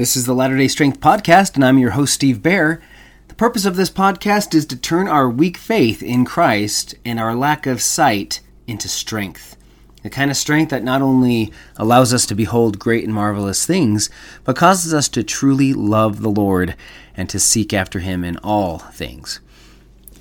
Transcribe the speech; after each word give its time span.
This 0.00 0.16
is 0.16 0.24
the 0.24 0.34
Latter 0.34 0.56
day 0.56 0.66
Strength 0.66 0.98
Podcast, 1.00 1.56
and 1.56 1.62
I'm 1.62 1.76
your 1.76 1.90
host, 1.90 2.14
Steve 2.14 2.42
Bear. 2.42 2.80
The 3.28 3.34
purpose 3.34 3.66
of 3.66 3.76
this 3.76 3.90
podcast 3.90 4.54
is 4.54 4.64
to 4.64 4.76
turn 4.78 5.06
our 5.06 5.28
weak 5.28 5.58
faith 5.58 6.02
in 6.02 6.24
Christ 6.24 6.94
and 7.04 7.20
our 7.20 7.34
lack 7.34 7.66
of 7.66 7.82
sight 7.82 8.40
into 8.66 8.88
strength. 8.88 9.58
The 10.02 10.08
kind 10.08 10.30
of 10.30 10.38
strength 10.38 10.70
that 10.70 10.82
not 10.82 11.02
only 11.02 11.52
allows 11.76 12.14
us 12.14 12.24
to 12.28 12.34
behold 12.34 12.78
great 12.78 13.04
and 13.04 13.12
marvelous 13.12 13.66
things, 13.66 14.08
but 14.42 14.56
causes 14.56 14.94
us 14.94 15.06
to 15.10 15.22
truly 15.22 15.74
love 15.74 16.22
the 16.22 16.30
Lord 16.30 16.76
and 17.14 17.28
to 17.28 17.38
seek 17.38 17.74
after 17.74 17.98
Him 17.98 18.24
in 18.24 18.38
all 18.38 18.78
things. 18.78 19.40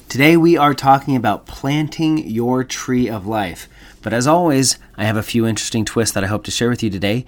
Today 0.09 0.35
we 0.35 0.57
are 0.57 0.73
talking 0.73 1.15
about 1.15 1.47
planting 1.47 2.17
your 2.27 2.65
tree 2.65 3.07
of 3.07 3.25
life. 3.25 3.69
But 4.01 4.11
as 4.11 4.27
always, 4.27 4.77
I 4.97 5.05
have 5.05 5.15
a 5.15 5.23
few 5.23 5.47
interesting 5.47 5.85
twists 5.85 6.13
that 6.15 6.23
I 6.25 6.27
hope 6.27 6.43
to 6.43 6.51
share 6.51 6.69
with 6.69 6.83
you 6.83 6.89
today. 6.89 7.25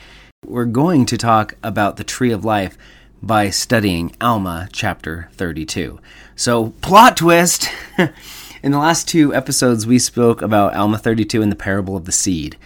We're 0.48 0.66
going 0.66 1.06
to 1.06 1.20
talk 1.20 1.54
about 1.62 1.98
the 1.98 2.04
tree 2.04 2.32
of 2.32 2.44
life 2.44 2.76
by 3.22 3.52
studying 3.52 4.16
Alma 4.20 4.70
chapter 4.74 5.30
32. 5.34 6.00
So, 6.36 6.72
plot 6.82 7.16
twist! 7.16 7.70
In 8.64 8.72
the 8.72 8.80
last 8.80 9.08
two 9.08 9.36
episodes, 9.36 9.86
we 9.86 10.00
spoke 10.00 10.42
about 10.42 10.76
Alma 10.76 10.98
32 10.98 11.44
and 11.44 11.52
the 11.52 11.56
parable 11.56 11.96
of 11.96 12.06
the 12.06 12.12
seed. 12.12 12.58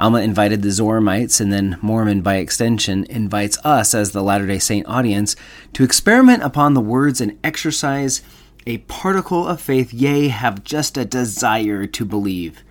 Alma 0.00 0.22
invited 0.22 0.62
the 0.62 0.70
Zoramites, 0.70 1.38
and 1.38 1.52
then 1.52 1.78
Mormon, 1.82 2.22
by 2.22 2.36
extension, 2.36 3.04
invites 3.10 3.58
us 3.62 3.94
as 3.94 4.12
the 4.12 4.22
Latter 4.22 4.46
day 4.46 4.58
Saint 4.58 4.88
audience 4.88 5.36
to 5.74 5.84
experiment 5.84 6.42
upon 6.42 6.72
the 6.72 6.80
words 6.80 7.20
and 7.20 7.38
exercise 7.44 8.22
a 8.66 8.78
particle 8.78 9.46
of 9.46 9.60
faith, 9.60 9.92
yea, 9.92 10.28
have 10.28 10.64
just 10.64 10.96
a 10.96 11.04
desire 11.04 11.86
to 11.86 12.04
believe. 12.06 12.64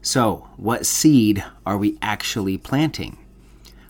So, 0.00 0.48
what 0.56 0.86
seed 0.86 1.44
are 1.66 1.76
we 1.76 1.98
actually 2.00 2.56
planting? 2.56 3.18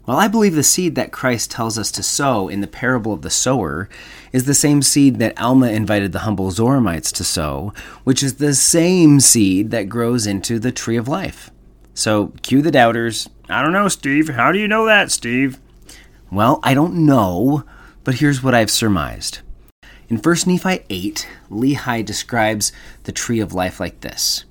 Well, 0.08 0.16
I 0.16 0.26
believe 0.26 0.54
the 0.54 0.62
seed 0.62 0.94
that 0.94 1.12
Christ 1.12 1.50
tells 1.50 1.76
us 1.76 1.90
to 1.90 2.02
sow 2.02 2.48
in 2.48 2.62
the 2.62 2.66
parable 2.66 3.12
of 3.12 3.20
the 3.20 3.28
sower 3.28 3.90
is 4.32 4.46
the 4.46 4.54
same 4.54 4.80
seed 4.80 5.18
that 5.18 5.38
Alma 5.38 5.68
invited 5.68 6.12
the 6.12 6.20
humble 6.20 6.50
Zoramites 6.50 7.12
to 7.12 7.24
sow, 7.24 7.74
which 8.04 8.22
is 8.22 8.36
the 8.36 8.54
same 8.54 9.20
seed 9.20 9.70
that 9.70 9.90
grows 9.90 10.26
into 10.26 10.58
the 10.58 10.72
tree 10.72 10.96
of 10.96 11.08
life. 11.08 11.50
So, 11.92 12.32
cue 12.40 12.62
the 12.62 12.70
doubters. 12.70 13.28
I 13.50 13.60
don't 13.60 13.74
know, 13.74 13.88
Steve. 13.88 14.30
How 14.30 14.50
do 14.50 14.58
you 14.58 14.66
know 14.66 14.86
that, 14.86 15.10
Steve? 15.10 15.60
Well, 16.32 16.60
I 16.62 16.72
don't 16.72 17.04
know, 17.04 17.64
but 18.02 18.14
here's 18.14 18.42
what 18.42 18.54
I've 18.54 18.70
surmised. 18.70 19.40
In 20.08 20.16
1 20.16 20.36
Nephi 20.46 20.84
8, 20.88 21.28
Lehi 21.50 22.02
describes 22.02 22.72
the 23.02 23.12
tree 23.12 23.40
of 23.40 23.52
life 23.52 23.78
like 23.78 24.00
this. 24.00 24.46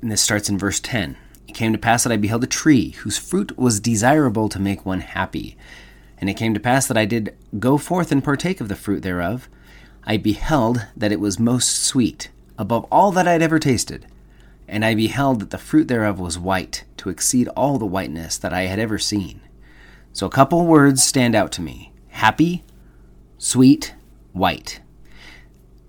And 0.00 0.10
this 0.10 0.22
starts 0.22 0.48
in 0.48 0.56
verse 0.56 0.80
10. 0.80 1.18
It 1.52 1.56
came 1.56 1.72
to 1.72 1.78
pass 1.78 2.02
that 2.02 2.12
I 2.12 2.16
beheld 2.16 2.44
a 2.44 2.46
tree 2.46 2.92
whose 2.92 3.18
fruit 3.18 3.58
was 3.58 3.78
desirable 3.78 4.48
to 4.48 4.58
make 4.58 4.86
one 4.86 5.00
happy. 5.00 5.54
And 6.16 6.30
it 6.30 6.38
came 6.38 6.54
to 6.54 6.60
pass 6.60 6.86
that 6.86 6.96
I 6.96 7.04
did 7.04 7.36
go 7.58 7.76
forth 7.76 8.10
and 8.10 8.24
partake 8.24 8.62
of 8.62 8.68
the 8.68 8.74
fruit 8.74 9.02
thereof. 9.02 9.50
I 10.02 10.16
beheld 10.16 10.86
that 10.96 11.12
it 11.12 11.20
was 11.20 11.38
most 11.38 11.84
sweet, 11.84 12.30
above 12.56 12.86
all 12.90 13.12
that 13.12 13.28
I 13.28 13.32
had 13.32 13.42
ever 13.42 13.58
tasted. 13.58 14.06
And 14.66 14.82
I 14.82 14.94
beheld 14.94 15.40
that 15.40 15.50
the 15.50 15.58
fruit 15.58 15.88
thereof 15.88 16.18
was 16.18 16.38
white, 16.38 16.84
to 16.96 17.10
exceed 17.10 17.48
all 17.48 17.76
the 17.76 17.84
whiteness 17.84 18.38
that 18.38 18.54
I 18.54 18.62
had 18.62 18.78
ever 18.78 18.98
seen. 18.98 19.42
So 20.14 20.26
a 20.26 20.30
couple 20.30 20.66
words 20.66 21.02
stand 21.02 21.34
out 21.34 21.52
to 21.52 21.60
me 21.60 21.92
happy, 22.08 22.64
sweet, 23.36 23.94
white. 24.32 24.80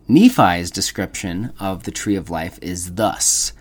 Nephi's 0.09 0.69
description 0.69 1.53
of 1.57 1.83
the 1.83 1.91
tree 1.91 2.17
of 2.17 2.29
life 2.29 2.59
is 2.61 2.95
thus 2.95 3.53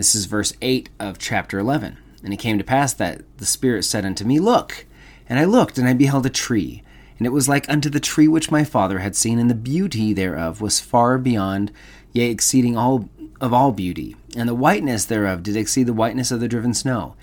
this 0.00 0.14
is 0.14 0.24
verse 0.24 0.54
8 0.62 0.88
of 0.98 1.18
chapter 1.18 1.58
11. 1.58 1.98
And 2.24 2.32
it 2.32 2.38
came 2.38 2.56
to 2.56 2.64
pass 2.64 2.94
that 2.94 3.20
the 3.36 3.44
Spirit 3.44 3.82
said 3.82 4.06
unto 4.06 4.24
me, 4.24 4.40
Look. 4.40 4.86
And 5.28 5.38
I 5.38 5.44
looked, 5.44 5.76
and 5.76 5.86
I 5.86 5.92
beheld 5.92 6.24
a 6.24 6.30
tree. 6.30 6.82
And 7.18 7.26
it 7.26 7.34
was 7.34 7.50
like 7.50 7.68
unto 7.68 7.90
the 7.90 8.00
tree 8.00 8.26
which 8.26 8.50
my 8.50 8.64
father 8.64 9.00
had 9.00 9.14
seen, 9.14 9.38
and 9.38 9.50
the 9.50 9.54
beauty 9.54 10.14
thereof 10.14 10.62
was 10.62 10.80
far 10.80 11.18
beyond, 11.18 11.70
yea, 12.14 12.30
exceeding 12.30 12.78
all 12.78 13.10
of 13.42 13.52
all 13.52 13.72
beauty. 13.72 14.16
And 14.34 14.48
the 14.48 14.54
whiteness 14.54 15.04
thereof 15.04 15.42
did 15.42 15.54
exceed 15.54 15.86
the 15.86 15.92
whiteness 15.92 16.30
of 16.30 16.40
the 16.40 16.48
driven 16.48 16.72
snow. 16.72 17.14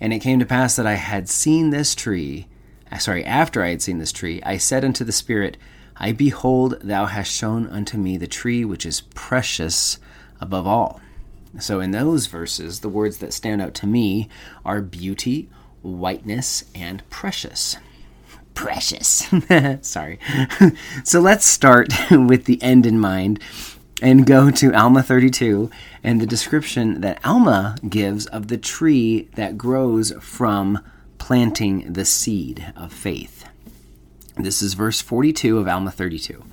And 0.00 0.12
it 0.12 0.18
came 0.18 0.40
to 0.40 0.46
pass 0.46 0.74
that 0.74 0.88
I 0.88 0.94
had 0.94 1.28
seen 1.28 1.70
this 1.70 1.94
tree, 1.94 2.48
uh, 2.90 2.98
sorry, 2.98 3.24
after 3.24 3.62
I 3.62 3.68
had 3.68 3.80
seen 3.80 3.98
this 3.98 4.12
tree, 4.12 4.42
I 4.42 4.56
said 4.56 4.84
unto 4.84 5.04
the 5.04 5.12
Spirit, 5.12 5.56
I 5.96 6.10
behold, 6.10 6.80
thou 6.80 7.06
hast 7.06 7.30
shown 7.30 7.68
unto 7.68 7.96
me 7.96 8.16
the 8.16 8.26
tree 8.26 8.64
which 8.64 8.84
is 8.84 9.02
precious 9.02 10.00
above 10.40 10.66
all. 10.66 11.00
So, 11.58 11.80
in 11.80 11.92
those 11.92 12.26
verses, 12.26 12.80
the 12.80 12.88
words 12.88 13.18
that 13.18 13.32
stand 13.32 13.62
out 13.62 13.74
to 13.74 13.86
me 13.86 14.28
are 14.64 14.80
beauty, 14.80 15.48
whiteness, 15.82 16.64
and 16.74 17.08
precious. 17.10 17.76
Precious. 18.54 19.28
Sorry. 19.80 20.18
so, 21.04 21.20
let's 21.20 21.46
start 21.46 21.88
with 22.10 22.44
the 22.44 22.62
end 22.62 22.86
in 22.86 22.98
mind 22.98 23.40
and 24.00 24.26
go 24.26 24.50
to 24.50 24.74
Alma 24.74 25.02
32 25.02 25.70
and 26.04 26.20
the 26.20 26.26
description 26.26 27.00
that 27.00 27.24
Alma 27.24 27.76
gives 27.88 28.26
of 28.26 28.48
the 28.48 28.58
tree 28.58 29.28
that 29.34 29.58
grows 29.58 30.12
from 30.20 30.78
planting 31.18 31.92
the 31.92 32.04
seed 32.04 32.72
of 32.76 32.92
faith. 32.92 33.44
This 34.36 34.62
is 34.62 34.74
verse 34.74 35.00
42 35.00 35.58
of 35.58 35.66
Alma 35.66 35.90
32. 35.90 36.44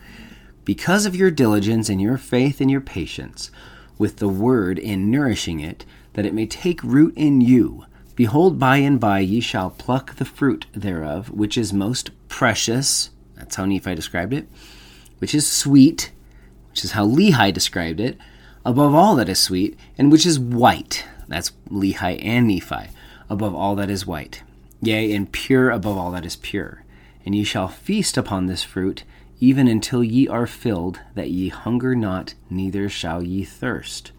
Because 0.63 1.05
of 1.05 1.15
your 1.15 1.29
diligence 1.29 1.87
and 1.89 2.01
your 2.01 2.17
faith 2.17 2.59
and 2.59 2.71
your 2.71 2.81
patience, 2.81 3.51
with 3.97 4.17
the 4.17 4.27
word 4.27 4.77
in 4.79 5.09
nourishing 5.09 5.59
it, 5.59 5.85
that 6.13 6.25
it 6.25 6.33
may 6.33 6.45
take 6.45 6.83
root 6.83 7.13
in 7.15 7.41
you. 7.41 7.85
Behold, 8.15 8.57
by 8.57 8.77
and 8.77 8.99
by 8.99 9.19
ye 9.19 9.41
shall 9.41 9.69
pluck 9.71 10.15
the 10.15 10.25
fruit 10.25 10.65
thereof, 10.73 11.29
which 11.31 11.57
is 11.57 11.73
most 11.73 12.11
precious. 12.29 13.09
That's 13.35 13.55
how 13.55 13.65
Nephi 13.65 13.93
described 13.95 14.33
it. 14.33 14.47
Which 15.19 15.35
is 15.35 15.49
sweet, 15.49 16.11
which 16.69 16.83
is 16.83 16.91
how 16.91 17.05
Lehi 17.05 17.53
described 17.53 17.99
it, 17.99 18.17
above 18.65 18.95
all 18.95 19.15
that 19.15 19.29
is 19.29 19.39
sweet, 19.39 19.77
and 19.97 20.11
which 20.11 20.25
is 20.25 20.39
white. 20.39 21.05
That's 21.27 21.51
Lehi 21.69 22.23
and 22.23 22.47
Nephi, 22.47 22.89
above 23.29 23.53
all 23.53 23.75
that 23.75 23.89
is 23.89 24.05
white. 24.05 24.43
Yea, 24.81 25.13
and 25.13 25.31
pure 25.31 25.69
above 25.71 25.97
all 25.97 26.11
that 26.11 26.25
is 26.25 26.35
pure. 26.35 26.83
And 27.25 27.35
ye 27.35 27.43
shall 27.43 27.67
feast 27.67 28.17
upon 28.17 28.45
this 28.45 28.63
fruit, 28.63 29.03
even 29.39 29.67
until 29.67 30.03
ye 30.03 30.27
are 30.27 30.47
filled, 30.47 30.99
that 31.13 31.29
ye 31.29 31.49
hunger 31.49 31.95
not, 31.95 32.35
neither 32.49 32.87
shall 32.89 33.21
ye 33.21 33.43
thirst. 33.43 34.11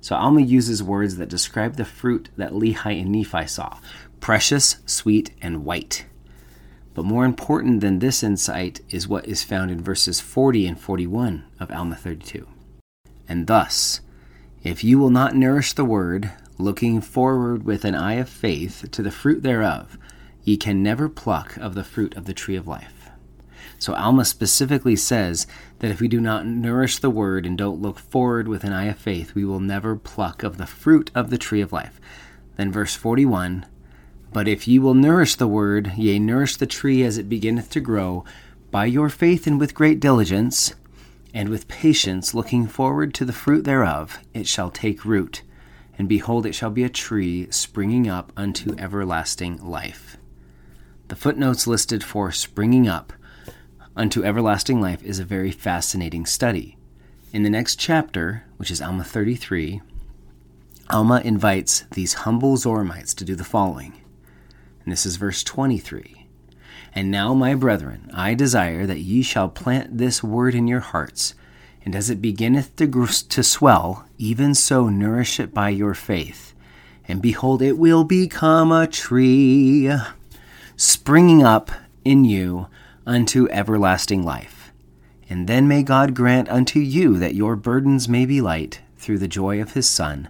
So 0.00 0.16
Alma 0.16 0.40
uses 0.40 0.82
words 0.82 1.16
that 1.16 1.28
describe 1.28 1.76
the 1.76 1.84
fruit 1.84 2.28
that 2.36 2.52
Lehi 2.52 3.00
and 3.00 3.10
Nephi 3.10 3.46
saw 3.46 3.78
precious, 4.20 4.78
sweet, 4.84 5.30
and 5.40 5.64
white. 5.64 6.06
But 6.94 7.04
more 7.04 7.24
important 7.24 7.80
than 7.80 8.00
this 8.00 8.22
insight 8.22 8.80
is 8.90 9.06
what 9.06 9.26
is 9.26 9.44
found 9.44 9.70
in 9.70 9.80
verses 9.80 10.18
40 10.20 10.66
and 10.66 10.80
41 10.80 11.44
of 11.60 11.70
Alma 11.70 11.94
32. 11.94 12.46
And 13.28 13.46
thus, 13.46 14.00
if 14.64 14.82
you 14.82 14.98
will 14.98 15.10
not 15.10 15.36
nourish 15.36 15.72
the 15.72 15.84
word, 15.84 16.32
looking 16.58 17.00
forward 17.00 17.62
with 17.62 17.84
an 17.84 17.94
eye 17.94 18.14
of 18.14 18.28
faith 18.28 18.88
to 18.90 19.02
the 19.02 19.12
fruit 19.12 19.42
thereof, 19.42 19.96
ye 20.42 20.56
can 20.56 20.82
never 20.82 21.08
pluck 21.08 21.56
of 21.58 21.74
the 21.74 21.84
fruit 21.84 22.16
of 22.16 22.24
the 22.24 22.34
tree 22.34 22.56
of 22.56 22.66
life. 22.66 22.97
So 23.78 23.94
Alma 23.94 24.24
specifically 24.24 24.96
says 24.96 25.46
that 25.78 25.90
if 25.90 26.00
we 26.00 26.08
do 26.08 26.20
not 26.20 26.46
nourish 26.46 26.98
the 26.98 27.10
word 27.10 27.46
and 27.46 27.56
don't 27.56 27.80
look 27.80 27.98
forward 27.98 28.48
with 28.48 28.64
an 28.64 28.72
eye 28.72 28.86
of 28.86 28.98
faith, 28.98 29.34
we 29.34 29.44
will 29.44 29.60
never 29.60 29.94
pluck 29.94 30.42
of 30.42 30.58
the 30.58 30.66
fruit 30.66 31.10
of 31.14 31.30
the 31.30 31.38
tree 31.38 31.60
of 31.60 31.72
life. 31.72 32.00
Then 32.56 32.72
verse 32.72 32.96
41 32.96 33.66
But 34.32 34.48
if 34.48 34.66
ye 34.66 34.80
will 34.80 34.94
nourish 34.94 35.36
the 35.36 35.46
word, 35.46 35.92
yea, 35.96 36.18
nourish 36.18 36.56
the 36.56 36.66
tree 36.66 37.04
as 37.04 37.18
it 37.18 37.28
beginneth 37.28 37.70
to 37.70 37.80
grow, 37.80 38.24
by 38.72 38.86
your 38.86 39.08
faith 39.08 39.46
and 39.46 39.60
with 39.60 39.74
great 39.74 40.00
diligence, 40.00 40.74
and 41.32 41.48
with 41.48 41.68
patience, 41.68 42.34
looking 42.34 42.66
forward 42.66 43.14
to 43.14 43.24
the 43.24 43.32
fruit 43.32 43.64
thereof, 43.64 44.18
it 44.34 44.48
shall 44.48 44.70
take 44.70 45.04
root. 45.04 45.42
And 45.96 46.08
behold, 46.08 46.46
it 46.46 46.54
shall 46.54 46.70
be 46.70 46.84
a 46.84 46.88
tree 46.88 47.46
springing 47.50 48.08
up 48.08 48.32
unto 48.36 48.76
everlasting 48.76 49.64
life. 49.64 50.16
The 51.08 51.16
footnotes 51.16 51.66
listed 51.66 52.02
for 52.04 52.32
springing 52.32 52.88
up 52.88 53.12
unto 53.98 54.24
everlasting 54.24 54.80
life 54.80 55.02
is 55.02 55.18
a 55.18 55.24
very 55.24 55.50
fascinating 55.50 56.24
study. 56.24 56.78
In 57.32 57.42
the 57.42 57.50
next 57.50 57.76
chapter, 57.76 58.44
which 58.56 58.70
is 58.70 58.80
Alma 58.80 59.02
33, 59.02 59.82
Alma 60.88 61.20
invites 61.24 61.80
these 61.90 62.14
humble 62.14 62.56
Zoramites 62.56 63.14
to 63.16 63.24
do 63.24 63.34
the 63.34 63.44
following. 63.44 63.92
And 64.84 64.92
this 64.92 65.04
is 65.04 65.16
verse 65.16 65.42
23. 65.42 66.26
And 66.94 67.10
now, 67.10 67.34
my 67.34 67.54
brethren, 67.54 68.08
I 68.14 68.34
desire 68.34 68.86
that 68.86 69.00
ye 69.00 69.22
shall 69.22 69.48
plant 69.48 69.98
this 69.98 70.22
word 70.22 70.54
in 70.54 70.68
your 70.68 70.80
hearts, 70.80 71.34
and 71.84 71.94
as 71.94 72.08
it 72.08 72.22
beginneth 72.22 72.76
to, 72.76 72.86
gr- 72.86 73.06
to 73.06 73.42
swell, 73.42 74.06
even 74.16 74.54
so 74.54 74.88
nourish 74.88 75.40
it 75.40 75.52
by 75.52 75.70
your 75.70 75.94
faith. 75.94 76.54
And 77.06 77.20
behold, 77.20 77.62
it 77.62 77.76
will 77.76 78.04
become 78.04 78.70
a 78.70 78.86
tree, 78.86 79.92
springing 80.76 81.42
up 81.42 81.72
in 82.04 82.24
you 82.24 82.68
unto 83.08 83.48
everlasting 83.48 84.22
life. 84.22 84.70
And 85.30 85.48
then 85.48 85.66
may 85.66 85.82
God 85.82 86.14
grant 86.14 86.48
unto 86.50 86.78
you 86.78 87.18
that 87.18 87.34
your 87.34 87.56
burdens 87.56 88.08
may 88.08 88.26
be 88.26 88.40
light 88.40 88.80
through 88.96 89.18
the 89.18 89.26
joy 89.26 89.60
of 89.60 89.72
his 89.72 89.88
Son. 89.88 90.28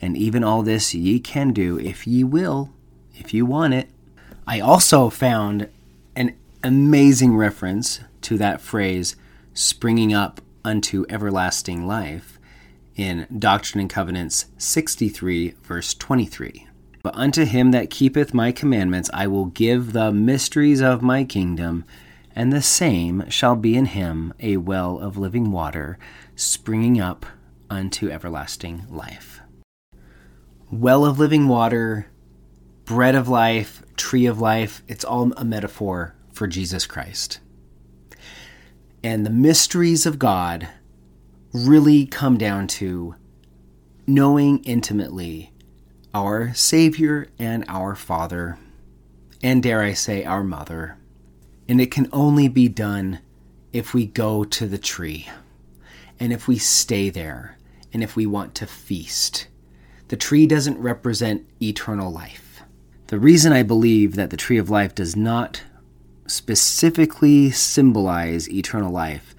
And 0.00 0.16
even 0.16 0.44
all 0.44 0.62
this 0.62 0.94
ye 0.94 1.18
can 1.18 1.52
do 1.52 1.78
if 1.78 2.06
ye 2.06 2.22
will, 2.22 2.70
if 3.14 3.32
you 3.32 3.46
want 3.46 3.74
it. 3.74 3.88
I 4.46 4.60
also 4.60 5.08
found 5.08 5.68
an 6.14 6.36
amazing 6.62 7.36
reference 7.36 8.00
to 8.22 8.36
that 8.38 8.60
phrase, 8.60 9.16
springing 9.54 10.12
up 10.12 10.40
unto 10.64 11.06
everlasting 11.08 11.86
life, 11.86 12.38
in 12.96 13.26
Doctrine 13.38 13.80
and 13.80 13.90
Covenants 13.90 14.46
63, 14.58 15.54
verse 15.62 15.94
23. 15.94 16.66
But 17.02 17.14
unto 17.14 17.44
him 17.44 17.70
that 17.70 17.88
keepeth 17.88 18.34
my 18.34 18.52
commandments 18.52 19.08
I 19.14 19.26
will 19.26 19.46
give 19.46 19.92
the 19.92 20.12
mysteries 20.12 20.82
of 20.82 21.00
my 21.00 21.24
kingdom, 21.24 21.84
and 22.34 22.52
the 22.52 22.62
same 22.62 23.28
shall 23.28 23.56
be 23.56 23.76
in 23.76 23.86
him 23.86 24.32
a 24.40 24.56
well 24.56 24.98
of 24.98 25.16
living 25.16 25.50
water, 25.50 25.98
springing 26.36 27.00
up 27.00 27.26
unto 27.68 28.10
everlasting 28.10 28.84
life. 28.88 29.40
Well 30.70 31.04
of 31.04 31.18
living 31.18 31.48
water, 31.48 32.06
bread 32.84 33.14
of 33.14 33.28
life, 33.28 33.82
tree 33.96 34.26
of 34.26 34.40
life, 34.40 34.82
it's 34.88 35.04
all 35.04 35.32
a 35.36 35.44
metaphor 35.44 36.14
for 36.32 36.46
Jesus 36.46 36.86
Christ. 36.86 37.40
And 39.02 39.24
the 39.24 39.30
mysteries 39.30 40.06
of 40.06 40.18
God 40.18 40.68
really 41.52 42.06
come 42.06 42.38
down 42.38 42.66
to 42.66 43.14
knowing 44.06 44.58
intimately 44.64 45.52
our 46.12 46.52
Savior 46.54 47.28
and 47.38 47.64
our 47.68 47.94
Father, 47.94 48.58
and 49.42 49.62
dare 49.62 49.82
I 49.82 49.92
say, 49.92 50.24
our 50.24 50.42
Mother. 50.42 50.99
And 51.70 51.80
it 51.80 51.92
can 51.92 52.08
only 52.12 52.48
be 52.48 52.66
done 52.66 53.20
if 53.72 53.94
we 53.94 54.04
go 54.04 54.42
to 54.42 54.66
the 54.66 54.76
tree, 54.76 55.28
and 56.18 56.32
if 56.32 56.48
we 56.48 56.58
stay 56.58 57.10
there, 57.10 57.56
and 57.92 58.02
if 58.02 58.16
we 58.16 58.26
want 58.26 58.56
to 58.56 58.66
feast. 58.66 59.46
The 60.08 60.16
tree 60.16 60.48
doesn't 60.48 60.80
represent 60.80 61.46
eternal 61.62 62.10
life. 62.10 62.62
The 63.06 63.20
reason 63.20 63.52
I 63.52 63.62
believe 63.62 64.16
that 64.16 64.30
the 64.30 64.36
tree 64.36 64.58
of 64.58 64.68
life 64.68 64.96
does 64.96 65.14
not 65.14 65.62
specifically 66.26 67.52
symbolize 67.52 68.50
eternal 68.50 68.90
life 68.90 69.36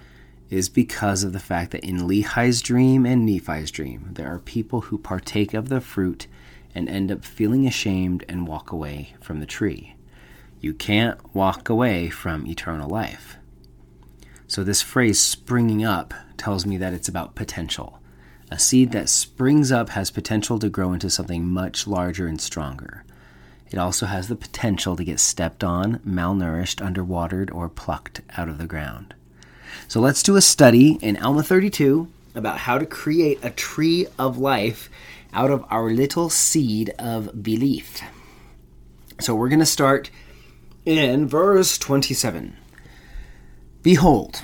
is 0.49 0.69
because 0.69 1.25
of 1.25 1.33
the 1.33 1.39
fact 1.39 1.71
that 1.71 1.83
in 1.83 2.07
Lehi's 2.07 2.61
dream 2.61 3.05
and 3.05 3.25
Nephi's 3.25 3.71
dream, 3.71 4.07
there 4.13 4.33
are 4.33 4.39
people 4.39 4.79
who 4.79 4.97
partake 4.97 5.53
of 5.53 5.67
the 5.67 5.81
fruit 5.81 6.27
and 6.73 6.87
end 6.87 7.11
up 7.11 7.25
feeling 7.25 7.67
ashamed 7.67 8.23
and 8.29 8.47
walk 8.47 8.71
away 8.71 9.15
from 9.19 9.41
the 9.41 9.45
tree. 9.45 9.95
You 10.61 10.75
can't 10.75 11.19
walk 11.33 11.69
away 11.69 12.09
from 12.09 12.45
eternal 12.45 12.87
life. 12.87 13.37
So, 14.47 14.63
this 14.63 14.83
phrase 14.83 15.19
springing 15.19 15.83
up 15.83 16.13
tells 16.37 16.67
me 16.67 16.77
that 16.77 16.93
it's 16.93 17.07
about 17.07 17.33
potential. 17.33 17.99
A 18.51 18.59
seed 18.59 18.91
that 18.91 19.09
springs 19.09 19.71
up 19.71 19.89
has 19.89 20.11
potential 20.11 20.59
to 20.59 20.69
grow 20.69 20.93
into 20.93 21.09
something 21.09 21.47
much 21.47 21.87
larger 21.87 22.27
and 22.27 22.39
stronger. 22.39 23.03
It 23.71 23.79
also 23.79 24.05
has 24.05 24.27
the 24.27 24.35
potential 24.35 24.95
to 24.97 25.03
get 25.03 25.19
stepped 25.19 25.63
on, 25.63 25.99
malnourished, 25.99 26.85
underwatered, 26.85 27.51
or 27.55 27.67
plucked 27.67 28.21
out 28.37 28.49
of 28.49 28.59
the 28.59 28.67
ground. 28.67 29.15
So 29.87 29.99
let's 29.99 30.21
do 30.21 30.35
a 30.35 30.41
study 30.41 30.99
in 31.01 31.17
Alma 31.17 31.41
32 31.41 32.07
about 32.35 32.59
how 32.59 32.77
to 32.77 32.85
create 32.85 33.39
a 33.41 33.49
tree 33.49 34.05
of 34.19 34.37
life 34.37 34.91
out 35.33 35.49
of 35.49 35.65
our 35.71 35.89
little 35.89 36.29
seed 36.29 36.93
of 36.99 37.41
belief. 37.41 38.01
So 39.19 39.33
we're 39.33 39.49
going 39.49 39.59
to 39.59 39.65
start 39.65 40.11
in 40.85 41.27
verse 41.27 41.77
27. 41.77 42.57
Behold, 43.81 44.43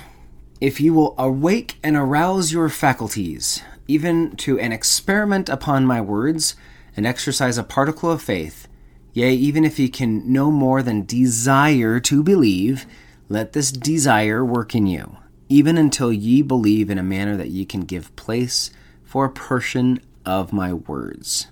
if 0.60 0.80
you 0.80 0.92
will 0.92 1.14
awake 1.18 1.78
and 1.82 1.96
arouse 1.96 2.52
your 2.52 2.68
faculties, 2.68 3.62
even 3.86 4.36
to 4.36 4.58
an 4.58 4.72
experiment 4.72 5.48
upon 5.48 5.86
my 5.86 6.00
words, 6.00 6.56
and 6.96 7.06
exercise 7.06 7.58
a 7.58 7.62
particle 7.62 8.10
of 8.10 8.20
faith, 8.20 8.66
yea, 9.12 9.32
even 9.32 9.64
if 9.64 9.78
ye 9.78 9.88
can 9.88 10.32
no 10.32 10.50
more 10.50 10.82
than 10.82 11.06
desire 11.06 12.00
to 12.00 12.22
believe, 12.22 12.86
let 13.28 13.52
this 13.52 13.70
desire 13.70 14.44
work 14.44 14.74
in 14.74 14.86
you 14.86 15.16
even 15.48 15.78
until 15.78 16.12
ye 16.12 16.42
believe 16.42 16.90
in 16.90 16.98
a 16.98 17.02
manner 17.02 17.36
that 17.36 17.50
ye 17.50 17.64
can 17.64 17.80
give 17.80 18.14
place 18.16 18.70
for 19.02 19.24
a 19.24 19.30
portion 19.30 20.00
of 20.24 20.52
my 20.52 20.72
words. 20.72 21.48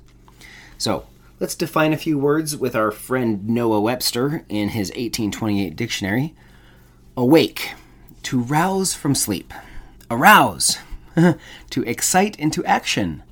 So, 0.77 1.06
let's 1.38 1.55
define 1.55 1.93
a 1.93 1.99
few 1.99 2.19
words 2.19 2.56
with 2.56 2.75
our 2.75 2.91
friend 2.91 3.49
Noah 3.49 3.81
Webster 3.81 4.44
in 4.49 4.71
his 4.71 4.88
1828 4.91 5.77
dictionary. 5.77 6.35
Awake, 7.17 7.75
to 8.25 8.41
rouse 8.41 8.94
from 8.94 9.15
sleep. 9.15 9.53
Arouse, 10.11 10.79
to 11.71 11.83
excite 11.83 12.38
into 12.38 12.65
action, 12.65 13.23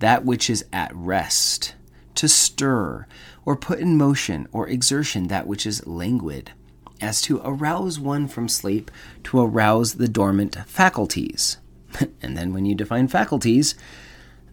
that 0.00 0.24
which 0.24 0.50
is 0.50 0.64
at 0.72 0.94
rest. 0.94 1.74
To 2.16 2.28
stir, 2.28 3.06
or 3.44 3.56
put 3.56 3.78
in 3.78 3.96
motion 3.96 4.48
or 4.52 4.68
exertion 4.68 5.28
that 5.28 5.46
which 5.46 5.66
is 5.66 5.86
languid 5.86 6.52
as 7.00 7.20
to 7.22 7.40
arouse 7.44 8.00
one 8.00 8.26
from 8.26 8.48
sleep 8.48 8.90
to 9.24 9.40
arouse 9.40 9.94
the 9.94 10.08
dormant 10.08 10.56
faculties. 10.66 11.58
and 12.22 12.36
then 12.36 12.52
when 12.52 12.64
you 12.64 12.74
define 12.74 13.08
faculties, 13.08 13.74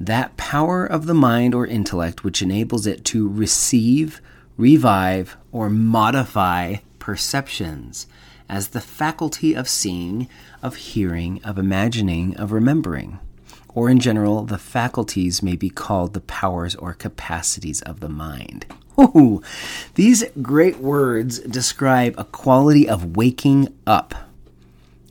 that 0.05 0.37
power 0.37 0.85
of 0.85 1.05
the 1.05 1.13
mind 1.13 1.53
or 1.53 1.65
intellect 1.65 2.23
which 2.23 2.41
enables 2.41 2.85
it 2.87 3.03
to 3.05 3.27
receive, 3.27 4.21
revive, 4.57 5.37
or 5.51 5.69
modify 5.69 6.77
perceptions 6.99 8.07
as 8.49 8.69
the 8.69 8.81
faculty 8.81 9.53
of 9.53 9.67
seeing, 9.67 10.27
of 10.61 10.75
hearing, 10.75 11.43
of 11.43 11.57
imagining, 11.57 12.35
of 12.37 12.51
remembering. 12.51 13.19
Or 13.75 13.89
in 13.89 13.99
general, 13.99 14.43
the 14.43 14.57
faculties 14.57 15.41
may 15.41 15.55
be 15.55 15.69
called 15.69 16.13
the 16.13 16.21
powers 16.21 16.75
or 16.75 16.93
capacities 16.93 17.81
of 17.81 17.99
the 17.99 18.09
mind. 18.09 18.65
Ooh, 18.99 19.41
these 19.95 20.23
great 20.41 20.77
words 20.77 21.39
describe 21.39 22.13
a 22.17 22.25
quality 22.25 22.87
of 22.87 23.15
waking 23.17 23.73
up 23.87 24.13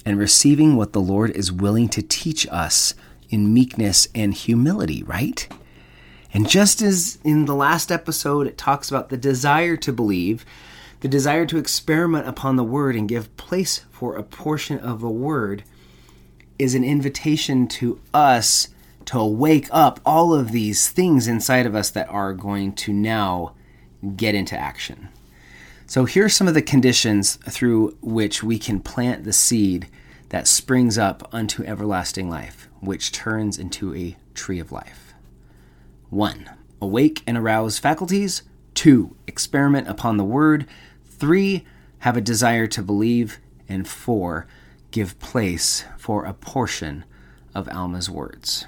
and 0.04 0.18
receiving 0.18 0.76
what 0.76 0.92
the 0.92 1.00
Lord 1.00 1.30
is 1.32 1.50
willing 1.50 1.88
to 1.88 2.02
teach 2.02 2.46
us 2.50 2.94
in 3.32 3.52
meekness 3.52 4.06
and 4.14 4.34
humility, 4.34 5.02
right? 5.02 5.48
And 6.32 6.48
just 6.48 6.80
as 6.80 7.18
in 7.24 7.46
the 7.46 7.54
last 7.54 7.90
episode, 7.90 8.46
it 8.46 8.56
talks 8.56 8.88
about 8.88 9.08
the 9.08 9.16
desire 9.16 9.76
to 9.78 9.92
believe, 9.92 10.44
the 11.00 11.08
desire 11.08 11.46
to 11.46 11.58
experiment 11.58 12.28
upon 12.28 12.56
the 12.56 12.64
word 12.64 12.94
and 12.94 13.08
give 13.08 13.36
place 13.36 13.84
for 13.90 14.16
a 14.16 14.22
portion 14.22 14.78
of 14.78 15.00
the 15.00 15.10
word 15.10 15.64
is 16.58 16.74
an 16.74 16.84
invitation 16.84 17.66
to 17.66 18.00
us 18.14 18.68
to 19.06 19.24
wake 19.24 19.66
up 19.72 19.98
all 20.06 20.32
of 20.32 20.52
these 20.52 20.88
things 20.88 21.26
inside 21.26 21.66
of 21.66 21.74
us 21.74 21.90
that 21.90 22.08
are 22.08 22.32
going 22.32 22.72
to 22.72 22.92
now 22.92 23.54
get 24.14 24.34
into 24.34 24.56
action. 24.56 25.08
So, 25.86 26.04
here 26.04 26.24
are 26.24 26.30
some 26.30 26.48
of 26.48 26.54
the 26.54 26.62
conditions 26.62 27.34
through 27.34 27.96
which 28.00 28.42
we 28.42 28.58
can 28.58 28.80
plant 28.80 29.24
the 29.24 29.32
seed 29.32 29.88
that 30.32 30.48
springs 30.48 30.96
up 30.96 31.28
unto 31.30 31.62
everlasting 31.62 32.30
life, 32.30 32.66
which 32.80 33.12
turns 33.12 33.58
into 33.58 33.94
a 33.94 34.16
tree 34.32 34.58
of 34.58 34.72
life. 34.72 35.12
1. 36.08 36.48
Awake 36.80 37.22
and 37.26 37.36
arouse 37.36 37.78
faculties. 37.78 38.42
2. 38.72 39.14
Experiment 39.26 39.88
upon 39.88 40.16
the 40.16 40.24
word. 40.24 40.66
3. 41.04 41.66
Have 41.98 42.16
a 42.16 42.22
desire 42.22 42.66
to 42.68 42.82
believe. 42.82 43.40
And 43.68 43.86
4. 43.86 44.46
Give 44.90 45.18
place 45.18 45.84
for 45.98 46.24
a 46.24 46.32
portion 46.32 47.04
of 47.54 47.68
Alma's 47.68 48.08
words. 48.08 48.66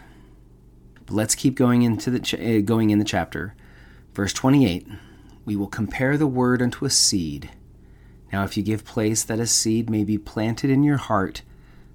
But 1.06 1.14
let's 1.14 1.34
keep 1.34 1.54
going 1.54 1.80
into 1.80 2.10
the 2.10 2.20
ch- 2.20 2.34
uh, 2.34 2.60
going 2.60 2.90
in 2.90 2.98
the 2.98 3.06
chapter. 3.06 3.54
Verse 4.12 4.34
28 4.34 4.86
we 5.46 5.56
will 5.56 5.66
compare 5.66 6.16
the 6.16 6.26
word 6.26 6.60
unto 6.60 6.84
a 6.84 6.90
seed. 6.90 7.50
Now, 8.32 8.44
if 8.44 8.56
you 8.56 8.62
give 8.62 8.84
place 8.84 9.22
that 9.24 9.38
a 9.38 9.46
seed 9.46 9.90
may 9.90 10.04
be 10.04 10.16
planted 10.16 10.70
in 10.70 10.82
your 10.82 10.96
heart, 10.96 11.42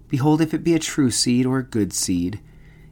behold, 0.10 0.42
if 0.42 0.54
it 0.54 0.64
be 0.64 0.76
a 0.76 0.80
true 0.80 1.12
seed 1.12 1.46
or 1.46 1.60
a 1.60 1.64
good 1.64 1.94
seed, 1.94 2.40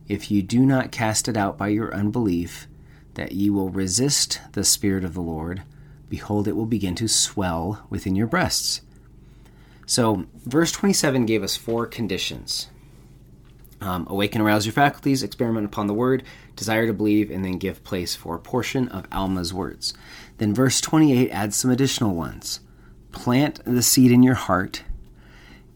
if 0.08 0.32
you 0.32 0.42
do 0.42 0.66
not 0.66 0.92
cast 0.92 1.28
it 1.28 1.36
out 1.36 1.58
by 1.58 1.68
your 1.68 1.94
unbelief, 1.94 2.68
that 3.16 3.34
ye 3.34 3.50
will 3.50 3.70
resist 3.70 4.40
the 4.54 4.64
Spirit 4.64 5.04
of 5.04 5.14
the 5.14 5.22
Lord, 5.22 5.64
behold, 6.10 6.48
it 6.48 6.56
will 6.56 6.66
begin 6.66 6.96
to 6.96 7.08
swell 7.08 7.86
within 7.90 8.16
your 8.16 8.28
breasts. 8.28 8.82
So, 9.86 10.26
verse 10.46 10.72
27 10.72 11.26
gave 11.26 11.44
us 11.44 11.58
four 11.58 11.86
conditions 11.86 12.68
um, 13.82 14.08
awaken, 14.10 14.42
arouse 14.42 14.66
your 14.66 14.74
faculties, 14.74 15.24
experiment 15.24 15.66
upon 15.66 15.88
the 15.88 15.94
word, 15.94 16.24
desire 16.56 16.88
to 16.88 16.94
believe, 16.94 17.30
and 17.30 17.46
then 17.46 17.58
give 17.58 17.84
place 17.84 18.16
for 18.16 18.36
a 18.36 18.40
portion 18.40 18.88
of 18.90 19.06
Alma's 19.12 19.54
words. 19.54 19.94
Then 20.38 20.54
verse 20.54 20.82
28 20.82 21.30
adds 21.30 21.56
some 21.56 21.72
additional 21.72 22.16
ones. 22.16 22.60
Plant 23.12 23.62
the 23.66 23.82
seed 23.82 24.12
in 24.12 24.24
your 24.24 24.36
heart. 24.36 24.84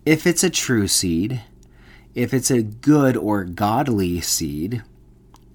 If 0.05 0.25
it's 0.25 0.43
a 0.43 0.49
true 0.49 0.87
seed, 0.87 1.43
if 2.15 2.33
it's 2.33 2.49
a 2.49 2.63
good 2.63 3.15
or 3.15 3.43
godly 3.43 4.19
seed, 4.19 4.81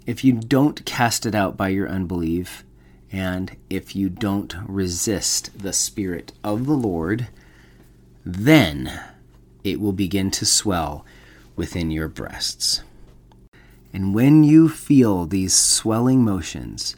if 0.07 0.23
you 0.23 0.35
don't 0.35 0.85
cast 0.85 1.26
it 1.26 1.35
out 1.35 1.57
by 1.57 1.71
your 1.71 1.88
unbelief, 1.88 2.65
and 3.11 3.57
if 3.69 3.97
you 3.97 4.09
don't 4.09 4.55
resist 4.69 5.59
the 5.59 5.73
Spirit 5.73 6.33
of 6.45 6.67
the 6.67 6.75
Lord, 6.75 7.26
then 8.25 9.00
it 9.65 9.81
will 9.81 9.93
begin 9.93 10.31
to 10.31 10.47
swell 10.47 11.05
within 11.57 11.91
your 11.91 12.07
breasts. 12.07 12.83
And 13.93 14.15
when 14.15 14.45
you 14.45 14.69
feel 14.69 15.26
these 15.26 15.55
swelling 15.55 16.23
motions, 16.23 16.95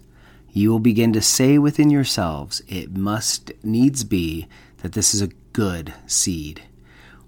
you 0.52 0.70
will 0.70 0.80
begin 0.80 1.14
to 1.14 1.22
say 1.22 1.56
within 1.56 1.88
yourselves, 1.88 2.60
It 2.68 2.94
must 2.94 3.52
needs 3.62 4.04
be 4.04 4.48
that 4.82 4.92
this 4.92 5.14
is 5.14 5.22
a 5.22 5.30
good 5.54 5.94
seed, 6.06 6.62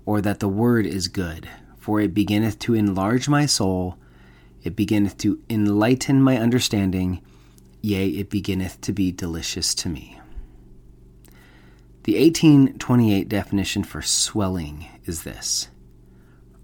or 0.05 0.21
that 0.21 0.41
the 0.41 0.49
word 0.49 0.87
is 0.87 1.09
good, 1.09 1.49
for 1.79 2.01
it 2.01 2.15
beginneth 2.15 2.59
to 2.61 2.75
enlarge 2.75 3.29
my 3.29 3.47
soul, 3.47 3.97
it 4.63 4.77
beginneth 4.77 5.17
to 5.19 5.41
enlighten 5.49 6.23
my 6.23 6.37
understanding, 6.37 7.21
yea, 7.81 8.09
it 8.09 8.31
beginneth 8.31 8.81
to 8.83 8.93
be 8.93 9.11
delicious 9.11 9.75
to 9.75 9.89
me. 9.89 10.21
The 12.05 12.15
1828 12.15 13.29
definition 13.29 13.85
for 13.85 14.03
swelling 14.03 14.87
is 15.05 15.23
this 15.23 15.69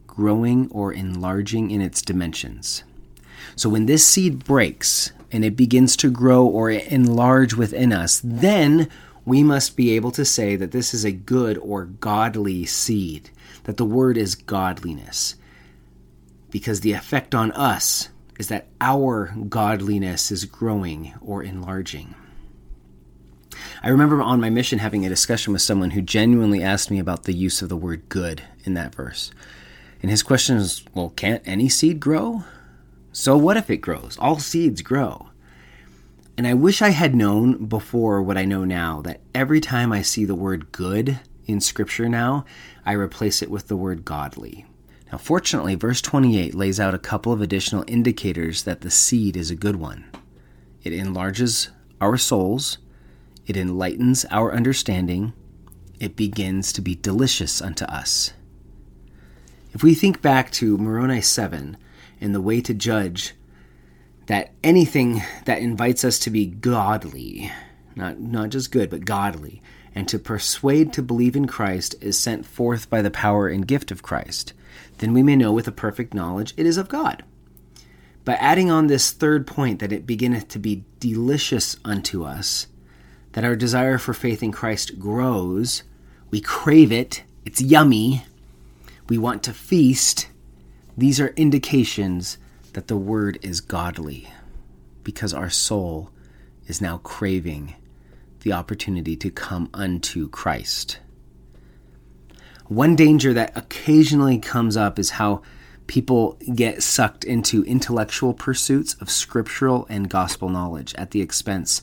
growing 0.06 0.66
or 0.70 0.94
enlarging 0.94 1.70
in 1.70 1.82
its 1.82 2.00
dimensions. 2.00 2.84
So 3.54 3.68
when 3.68 3.84
this 3.84 4.04
seed 4.06 4.44
breaks 4.44 5.12
and 5.30 5.44
it 5.44 5.56
begins 5.56 5.94
to 5.98 6.10
grow 6.10 6.46
or 6.46 6.70
enlarge 6.70 7.54
within 7.54 7.92
us, 7.92 8.20
then 8.24 8.88
we 9.26 9.42
must 9.42 9.76
be 9.76 9.90
able 9.90 10.12
to 10.12 10.24
say 10.24 10.56
that 10.56 10.70
this 10.70 10.94
is 10.94 11.04
a 11.04 11.12
good 11.12 11.58
or 11.58 11.84
godly 11.84 12.64
seed, 12.64 13.28
that 13.64 13.76
the 13.76 13.84
word 13.84 14.16
is 14.16 14.36
godliness. 14.36 15.34
Because 16.50 16.80
the 16.80 16.92
effect 16.92 17.34
on 17.34 17.50
us 17.52 18.08
is 18.38 18.48
that 18.48 18.68
our 18.80 19.34
godliness 19.48 20.30
is 20.30 20.44
growing 20.44 21.12
or 21.20 21.42
enlarging. 21.42 22.14
I 23.82 23.88
remember 23.88 24.22
on 24.22 24.40
my 24.40 24.48
mission 24.48 24.78
having 24.78 25.04
a 25.04 25.10
discussion 25.10 25.52
with 25.52 25.62
someone 25.62 25.90
who 25.90 26.02
genuinely 26.02 26.62
asked 26.62 26.90
me 26.90 26.98
about 26.98 27.24
the 27.24 27.34
use 27.34 27.62
of 27.62 27.68
the 27.68 27.76
word 27.76 28.08
good 28.08 28.42
in 28.64 28.74
that 28.74 28.94
verse. 28.94 29.32
And 30.02 30.10
his 30.10 30.22
question 30.22 30.56
is, 30.56 30.84
well, 30.94 31.10
can't 31.10 31.42
any 31.46 31.68
seed 31.68 31.98
grow? 31.98 32.44
So 33.12 33.36
what 33.36 33.56
if 33.56 33.70
it 33.70 33.78
grows? 33.78 34.16
All 34.18 34.38
seeds 34.38 34.82
grow. 34.82 35.30
And 36.36 36.46
I 36.46 36.52
wish 36.52 36.82
I 36.82 36.90
had 36.90 37.14
known 37.14 37.64
before 37.66 38.22
what 38.22 38.36
I 38.36 38.44
know 38.44 38.64
now 38.64 39.00
that 39.02 39.22
every 39.34 39.60
time 39.60 39.90
I 39.90 40.02
see 40.02 40.26
the 40.26 40.34
word 40.34 40.70
good 40.70 41.20
in 41.46 41.60
Scripture 41.60 42.08
now, 42.08 42.44
I 42.84 42.92
replace 42.92 43.40
it 43.40 43.50
with 43.50 43.68
the 43.68 43.76
word 43.76 44.04
godly. 44.04 44.66
Now, 45.10 45.18
fortunately, 45.18 45.76
verse 45.76 46.02
28 46.02 46.54
lays 46.54 46.78
out 46.78 46.94
a 46.94 46.98
couple 46.98 47.32
of 47.32 47.40
additional 47.40 47.84
indicators 47.86 48.64
that 48.64 48.82
the 48.82 48.90
seed 48.90 49.36
is 49.36 49.50
a 49.50 49.56
good 49.56 49.76
one. 49.76 50.04
It 50.82 50.92
enlarges 50.92 51.70
our 52.02 52.18
souls, 52.18 52.78
it 53.46 53.56
enlightens 53.56 54.26
our 54.30 54.52
understanding, 54.52 55.32
it 55.98 56.16
begins 56.16 56.72
to 56.74 56.82
be 56.82 56.96
delicious 56.96 57.62
unto 57.62 57.86
us. 57.86 58.34
If 59.72 59.82
we 59.82 59.94
think 59.94 60.20
back 60.20 60.50
to 60.52 60.76
Moroni 60.76 61.22
7 61.22 61.78
and 62.20 62.34
the 62.34 62.40
way 62.42 62.60
to 62.60 62.74
judge 62.74 63.34
that 64.26 64.52
anything 64.62 65.22
that 65.44 65.62
invites 65.62 66.04
us 66.04 66.18
to 66.20 66.30
be 66.30 66.46
godly, 66.46 67.50
not, 67.94 68.18
not 68.18 68.50
just 68.50 68.72
good, 68.72 68.90
but 68.90 69.04
godly, 69.04 69.62
and 69.94 70.08
to 70.08 70.18
persuade 70.18 70.92
to 70.92 71.02
believe 71.02 71.36
in 71.36 71.46
Christ 71.46 71.94
is 72.00 72.18
sent 72.18 72.44
forth 72.44 72.90
by 72.90 73.02
the 73.02 73.10
power 73.10 73.48
and 73.48 73.66
gift 73.66 73.90
of 73.90 74.02
Christ, 74.02 74.52
then 74.98 75.12
we 75.12 75.22
may 75.22 75.36
know 75.36 75.52
with 75.52 75.68
a 75.68 75.72
perfect 75.72 76.12
knowledge 76.12 76.52
it 76.56 76.66
is 76.66 76.76
of 76.76 76.88
God. 76.88 77.24
By 78.24 78.34
adding 78.34 78.70
on 78.70 78.88
this 78.88 79.12
third 79.12 79.46
point 79.46 79.78
that 79.78 79.92
it 79.92 80.06
beginneth 80.06 80.48
to 80.48 80.58
be 80.58 80.84
delicious 80.98 81.76
unto 81.84 82.24
us, 82.24 82.66
that 83.32 83.44
our 83.44 83.54
desire 83.54 83.98
for 83.98 84.12
faith 84.12 84.42
in 84.42 84.50
Christ 84.50 84.98
grows, 84.98 85.84
we 86.30 86.40
crave 86.40 86.90
it, 86.90 87.22
it's 87.44 87.62
yummy, 87.62 88.24
we 89.08 89.16
want 89.16 89.44
to 89.44 89.52
feast, 89.52 90.28
these 90.98 91.20
are 91.20 91.28
indications 91.36 92.38
that 92.76 92.88
the 92.88 92.96
word 92.96 93.38
is 93.40 93.62
godly 93.62 94.28
because 95.02 95.32
our 95.32 95.48
soul 95.48 96.10
is 96.66 96.78
now 96.78 96.98
craving 96.98 97.74
the 98.40 98.52
opportunity 98.52 99.16
to 99.16 99.30
come 99.30 99.70
unto 99.72 100.28
Christ. 100.28 100.98
One 102.66 102.94
danger 102.94 103.32
that 103.32 103.56
occasionally 103.56 104.38
comes 104.38 104.76
up 104.76 104.98
is 104.98 105.12
how 105.12 105.40
people 105.86 106.36
get 106.54 106.82
sucked 106.82 107.24
into 107.24 107.64
intellectual 107.64 108.34
pursuits 108.34 108.92
of 109.00 109.08
scriptural 109.08 109.86
and 109.88 110.10
gospel 110.10 110.50
knowledge 110.50 110.94
at 110.96 111.12
the 111.12 111.22
expense 111.22 111.80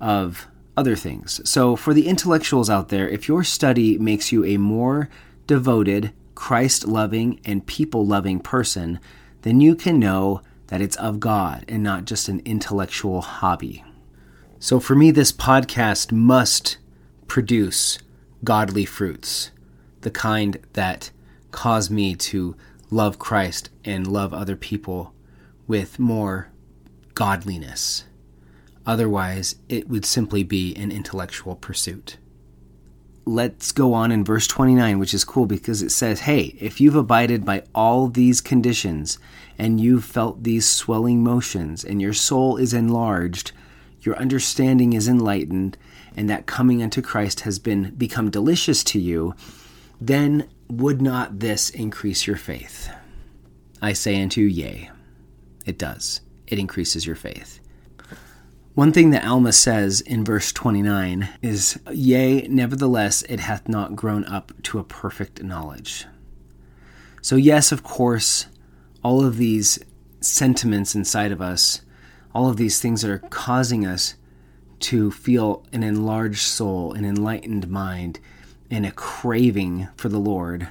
of 0.00 0.48
other 0.74 0.96
things. 0.96 1.46
So, 1.46 1.76
for 1.76 1.92
the 1.92 2.08
intellectuals 2.08 2.70
out 2.70 2.88
there, 2.88 3.06
if 3.06 3.28
your 3.28 3.44
study 3.44 3.98
makes 3.98 4.32
you 4.32 4.42
a 4.42 4.56
more 4.56 5.10
devoted, 5.46 6.14
Christ 6.34 6.88
loving, 6.88 7.40
and 7.44 7.66
people 7.66 8.06
loving 8.06 8.40
person, 8.40 9.00
then 9.44 9.60
you 9.60 9.76
can 9.76 9.98
know 9.98 10.40
that 10.68 10.80
it's 10.80 10.96
of 10.96 11.20
God 11.20 11.66
and 11.68 11.82
not 11.82 12.06
just 12.06 12.28
an 12.28 12.40
intellectual 12.46 13.20
hobby. 13.20 13.84
So, 14.58 14.80
for 14.80 14.94
me, 14.94 15.10
this 15.10 15.32
podcast 15.32 16.10
must 16.12 16.78
produce 17.28 17.98
godly 18.42 18.86
fruits, 18.86 19.50
the 20.00 20.10
kind 20.10 20.58
that 20.72 21.10
cause 21.50 21.90
me 21.90 22.14
to 22.14 22.56
love 22.90 23.18
Christ 23.18 23.68
and 23.84 24.06
love 24.06 24.32
other 24.32 24.56
people 24.56 25.12
with 25.66 25.98
more 25.98 26.50
godliness. 27.12 28.04
Otherwise, 28.86 29.56
it 29.68 29.90
would 29.90 30.06
simply 30.06 30.42
be 30.42 30.74
an 30.74 30.90
intellectual 30.90 31.54
pursuit. 31.54 32.16
Let's 33.26 33.72
go 33.72 33.94
on 33.94 34.12
in 34.12 34.22
verse 34.24 34.46
29, 34.46 34.98
which 34.98 35.14
is 35.14 35.24
cool 35.24 35.46
because 35.46 35.80
it 35.80 35.90
says, 35.90 36.20
Hey, 36.20 36.56
if 36.60 36.80
you've 36.80 36.94
abided 36.94 37.44
by 37.44 37.62
all 37.74 38.08
these 38.08 38.40
conditions, 38.42 39.18
and 39.58 39.80
you've 39.80 40.04
felt 40.04 40.42
these 40.42 40.66
swelling 40.66 41.22
motions, 41.22 41.84
and 41.84 42.02
your 42.02 42.12
soul 42.12 42.56
is 42.56 42.74
enlarged, 42.74 43.52
your 44.02 44.16
understanding 44.16 44.92
is 44.92 45.08
enlightened, 45.08 45.78
and 46.16 46.28
that 46.28 46.46
coming 46.46 46.82
unto 46.82 47.00
Christ 47.00 47.40
has 47.40 47.58
been 47.58 47.94
become 47.94 48.30
delicious 48.30 48.84
to 48.84 49.00
you, 49.00 49.34
then 50.00 50.48
would 50.68 51.00
not 51.00 51.40
this 51.40 51.70
increase 51.70 52.26
your 52.26 52.36
faith? 52.36 52.90
I 53.80 53.94
say 53.94 54.20
unto 54.20 54.42
you, 54.42 54.46
yea, 54.46 54.90
it 55.64 55.78
does. 55.78 56.20
It 56.46 56.58
increases 56.58 57.06
your 57.06 57.16
faith. 57.16 57.60
One 58.74 58.90
thing 58.90 59.10
that 59.10 59.24
Alma 59.24 59.52
says 59.52 60.00
in 60.00 60.24
verse 60.24 60.52
29 60.52 61.28
is, 61.42 61.78
Yea, 61.92 62.48
nevertheless, 62.48 63.22
it 63.28 63.38
hath 63.38 63.68
not 63.68 63.94
grown 63.94 64.24
up 64.24 64.50
to 64.64 64.80
a 64.80 64.84
perfect 64.84 65.44
knowledge. 65.44 66.06
So, 67.22 67.36
yes, 67.36 67.70
of 67.70 67.84
course, 67.84 68.46
all 69.04 69.24
of 69.24 69.36
these 69.36 69.78
sentiments 70.20 70.96
inside 70.96 71.30
of 71.30 71.40
us, 71.40 71.82
all 72.34 72.48
of 72.50 72.56
these 72.56 72.80
things 72.80 73.02
that 73.02 73.12
are 73.12 73.20
causing 73.30 73.86
us 73.86 74.16
to 74.80 75.12
feel 75.12 75.64
an 75.72 75.84
enlarged 75.84 76.42
soul, 76.42 76.94
an 76.94 77.04
enlightened 77.04 77.68
mind, 77.68 78.18
and 78.72 78.84
a 78.84 78.90
craving 78.90 79.86
for 79.94 80.08
the 80.08 80.18
Lord, 80.18 80.66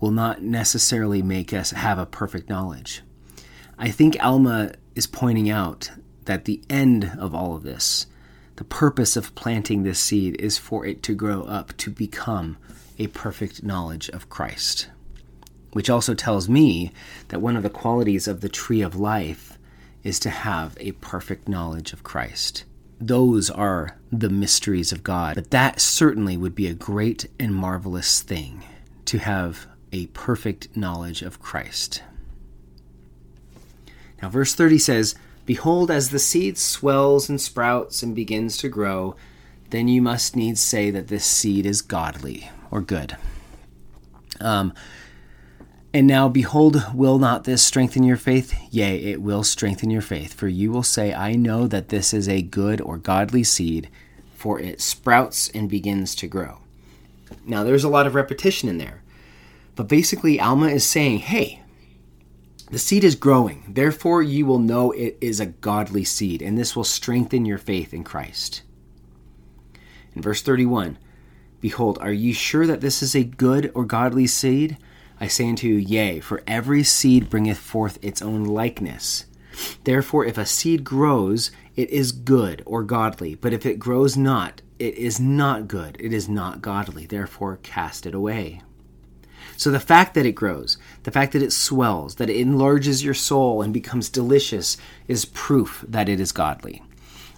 will 0.00 0.10
not 0.10 0.40
necessarily 0.40 1.20
make 1.20 1.52
us 1.52 1.72
have 1.72 1.98
a 1.98 2.06
perfect 2.06 2.48
knowledge. 2.48 3.02
I 3.78 3.90
think 3.90 4.16
Alma 4.24 4.72
is 4.94 5.06
pointing 5.06 5.50
out 5.50 5.90
that 6.24 6.44
the 6.44 6.62
end 6.68 7.12
of 7.18 7.34
all 7.34 7.54
of 7.54 7.62
this, 7.62 8.06
the 8.56 8.64
purpose 8.64 9.16
of 9.16 9.34
planting 9.34 9.82
this 9.82 9.98
seed, 9.98 10.40
is 10.40 10.58
for 10.58 10.86
it 10.86 11.02
to 11.04 11.14
grow 11.14 11.42
up 11.42 11.76
to 11.78 11.90
become 11.90 12.56
a 12.98 13.06
perfect 13.08 13.62
knowledge 13.62 14.08
of 14.10 14.28
Christ. 14.28 14.88
Which 15.72 15.88
also 15.88 16.14
tells 16.14 16.48
me 16.48 16.92
that 17.28 17.40
one 17.40 17.56
of 17.56 17.62
the 17.62 17.70
qualities 17.70 18.28
of 18.28 18.40
the 18.40 18.48
tree 18.48 18.82
of 18.82 18.94
life 18.94 19.58
is 20.04 20.18
to 20.20 20.30
have 20.30 20.76
a 20.80 20.92
perfect 20.92 21.48
knowledge 21.48 21.92
of 21.92 22.02
Christ. 22.02 22.64
Those 23.00 23.50
are 23.50 23.96
the 24.12 24.30
mysteries 24.30 24.92
of 24.92 25.02
God. 25.02 25.34
But 25.34 25.50
that 25.50 25.80
certainly 25.80 26.36
would 26.36 26.54
be 26.54 26.66
a 26.66 26.74
great 26.74 27.26
and 27.40 27.54
marvelous 27.54 28.20
thing 28.22 28.64
to 29.06 29.18
have 29.18 29.66
a 29.92 30.06
perfect 30.08 30.76
knowledge 30.76 31.22
of 31.22 31.40
Christ. 31.40 32.02
Now, 34.20 34.28
verse 34.28 34.54
30 34.54 34.78
says, 34.78 35.14
Behold, 35.44 35.90
as 35.90 36.10
the 36.10 36.18
seed 36.18 36.56
swells 36.56 37.28
and 37.28 37.40
sprouts 37.40 38.02
and 38.02 38.14
begins 38.14 38.56
to 38.58 38.68
grow, 38.68 39.16
then 39.70 39.88
you 39.88 40.00
must 40.00 40.36
needs 40.36 40.60
say 40.60 40.90
that 40.90 41.08
this 41.08 41.24
seed 41.24 41.66
is 41.66 41.82
godly 41.82 42.50
or 42.70 42.80
good. 42.80 43.16
Um, 44.40 44.72
and 45.94 46.06
now, 46.06 46.28
behold, 46.28 46.82
will 46.94 47.18
not 47.18 47.44
this 47.44 47.62
strengthen 47.62 48.02
your 48.02 48.16
faith? 48.16 48.54
Yea, 48.70 48.96
it 48.96 49.20
will 49.20 49.42
strengthen 49.42 49.90
your 49.90 50.00
faith, 50.02 50.32
for 50.32 50.48
you 50.48 50.70
will 50.70 50.82
say, 50.82 51.12
I 51.12 51.34
know 51.34 51.66
that 51.66 51.88
this 51.88 52.14
is 52.14 52.28
a 52.28 52.40
good 52.40 52.80
or 52.80 52.96
godly 52.96 53.44
seed, 53.44 53.90
for 54.34 54.58
it 54.58 54.80
sprouts 54.80 55.50
and 55.50 55.68
begins 55.68 56.14
to 56.16 56.26
grow. 56.26 56.58
Now, 57.44 57.64
there's 57.64 57.84
a 57.84 57.88
lot 57.88 58.06
of 58.06 58.14
repetition 58.14 58.68
in 58.68 58.78
there, 58.78 59.02
but 59.74 59.88
basically, 59.88 60.40
Alma 60.40 60.68
is 60.68 60.84
saying, 60.84 61.18
hey, 61.18 61.61
the 62.72 62.78
seed 62.78 63.04
is 63.04 63.16
growing, 63.16 63.64
therefore 63.68 64.22
you 64.22 64.46
will 64.46 64.58
know 64.58 64.92
it 64.92 65.18
is 65.20 65.40
a 65.40 65.46
godly 65.46 66.04
seed, 66.04 66.40
and 66.40 66.56
this 66.56 66.74
will 66.74 66.84
strengthen 66.84 67.44
your 67.44 67.58
faith 67.58 67.92
in 67.92 68.02
Christ. 68.02 68.62
In 70.14 70.22
verse 70.22 70.40
31, 70.40 70.96
Behold, 71.60 71.98
are 72.00 72.12
ye 72.12 72.32
sure 72.32 72.66
that 72.66 72.80
this 72.80 73.02
is 73.02 73.14
a 73.14 73.24
good 73.24 73.70
or 73.74 73.84
godly 73.84 74.26
seed? 74.26 74.78
I 75.20 75.28
say 75.28 75.50
unto 75.50 75.68
you, 75.68 75.74
Yea, 75.74 76.20
for 76.20 76.42
every 76.46 76.82
seed 76.82 77.28
bringeth 77.28 77.58
forth 77.58 77.98
its 78.00 78.22
own 78.22 78.42
likeness. 78.44 79.26
Therefore, 79.84 80.24
if 80.24 80.38
a 80.38 80.46
seed 80.46 80.82
grows, 80.82 81.50
it 81.76 81.90
is 81.90 82.10
good 82.10 82.62
or 82.64 82.84
godly. 82.84 83.34
But 83.34 83.52
if 83.52 83.66
it 83.66 83.78
grows 83.78 84.16
not, 84.16 84.62
it 84.78 84.94
is 84.94 85.20
not 85.20 85.68
good, 85.68 85.98
it 86.00 86.14
is 86.14 86.26
not 86.26 86.62
godly. 86.62 87.04
Therefore, 87.04 87.58
cast 87.62 88.06
it 88.06 88.14
away. 88.14 88.62
So 89.56 89.70
the 89.70 89.80
fact 89.80 90.14
that 90.14 90.26
it 90.26 90.32
grows, 90.32 90.76
the 91.04 91.10
fact 91.10 91.32
that 91.32 91.42
it 91.42 91.52
swells, 91.52 92.16
that 92.16 92.30
it 92.30 92.36
enlarges 92.36 93.04
your 93.04 93.14
soul 93.14 93.62
and 93.62 93.72
becomes 93.72 94.08
delicious 94.08 94.76
is 95.08 95.24
proof 95.24 95.84
that 95.88 96.08
it 96.08 96.20
is 96.20 96.32
godly. 96.32 96.82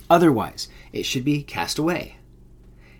Otherwise, 0.08 0.68
it 0.92 1.04
should 1.04 1.24
be 1.24 1.42
cast 1.42 1.78
away. 1.78 2.16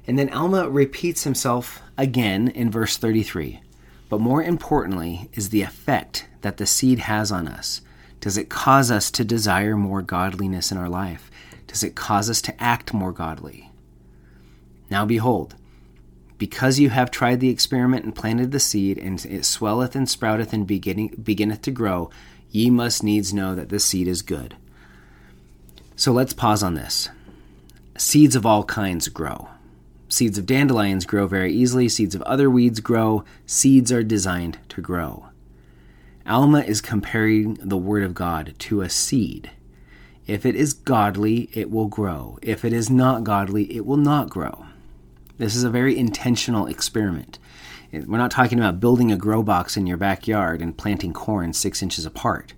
And 0.06 0.18
then 0.18 0.30
Alma 0.30 0.68
repeats 0.68 1.25
himself 1.25 1.82
again 1.96 2.49
in 2.49 2.70
verse 2.70 2.96
33. 2.96 3.61
But 4.08 4.20
more 4.20 4.42
importantly 4.42 5.30
is 5.32 5.49
the 5.49 5.62
effect 5.62 6.26
that 6.42 6.58
the 6.58 6.66
seed 6.66 7.00
has 7.00 7.32
on 7.32 7.49
us. 7.49 7.80
Does 8.20 8.37
it 8.37 8.49
cause 8.49 8.90
us 8.90 9.11
to 9.12 9.25
desire 9.25 9.76
more 9.76 10.02
godliness 10.02 10.70
in 10.70 10.78
our 10.78 10.88
life? 10.88 11.30
Does 11.66 11.82
it 11.82 11.94
cause 11.94 12.30
us 12.30 12.40
to 12.42 12.62
act 12.62 12.94
more 12.94 13.12
godly? 13.12 13.70
Now 14.90 15.04
behold, 15.04 15.56
because 16.38 16.79
you 16.79 16.91
have 16.91 17.11
tried 17.11 17.41
the 17.41 17.49
experiment 17.49 18.05
and 18.05 18.14
planted 18.14 18.50
the 18.50 18.61
seed, 18.61 18.99
and 18.99 19.25
it 19.25 19.45
swelleth 19.45 19.95
and 19.95 20.09
sprouteth 20.09 20.53
and 20.53 20.67
beginning, 20.67 21.14
beginneth 21.23 21.62
to 21.62 21.71
grow, 21.71 22.11
ye 22.50 22.71
must 22.71 23.03
needs 23.03 23.33
know 23.33 23.55
that 23.55 23.69
the 23.69 23.81
seed 23.81 24.09
is 24.09 24.23
good. 24.23 24.57
So 25.97 26.12
let's 26.12 26.33
pause 26.33 26.62
on 26.62 26.75
this. 26.75 27.09
Seeds 27.97 28.35
of 28.35 28.45
all 28.45 28.64
kinds 28.64 29.09
grow. 29.09 29.49
Seeds 30.09 30.38
of 30.38 30.47
dandelions 30.47 31.07
grow 31.07 31.26
very 31.26 31.53
easily, 31.53 31.88
seeds 31.88 32.14
of 32.14 32.23
other 32.23 32.50
weeds 32.50 32.81
grow. 32.81 33.25
Seeds 33.47 33.91
are 33.93 34.03
designed 34.03 34.59
to 34.71 34.81
grow. 34.81 35.26
Alma 36.26 36.61
is 36.61 36.81
comparing 36.81 37.55
the 37.55 37.76
Word 37.76 38.03
of 38.03 38.14
God 38.14 38.55
to 38.61 38.81
a 38.81 38.88
seed. 38.88 39.50
If 40.26 40.47
it 40.47 40.55
is 40.55 40.73
godly, 40.73 41.50
it 41.53 41.71
will 41.71 41.88
grow. 41.88 42.38
If 42.43 42.64
it 42.64 42.73
is 42.73 42.88
not 42.88 43.25
godly, 43.25 43.64
it 43.75 43.85
will 43.85 43.99
not 43.99 44.31
grow. 44.31 44.67
This 45.37 45.57
is 45.57 45.64
a 45.64 45.71
very 45.71 45.99
intentional 45.99 46.67
experiment. 46.67 47.38
We're 47.93 48.19
not 48.19 48.31
talking 48.31 48.59
about 48.59 48.81
building 48.81 49.11
a 49.11 49.17
grow 49.17 49.43
box 49.43 49.76
in 49.76 49.87
your 49.87 49.97
backyard 49.97 50.62
and 50.62 50.76
planting 50.76 51.12
corn 51.12 51.53
six 51.53 51.83
inches 51.83 52.07
apart. 52.07 52.55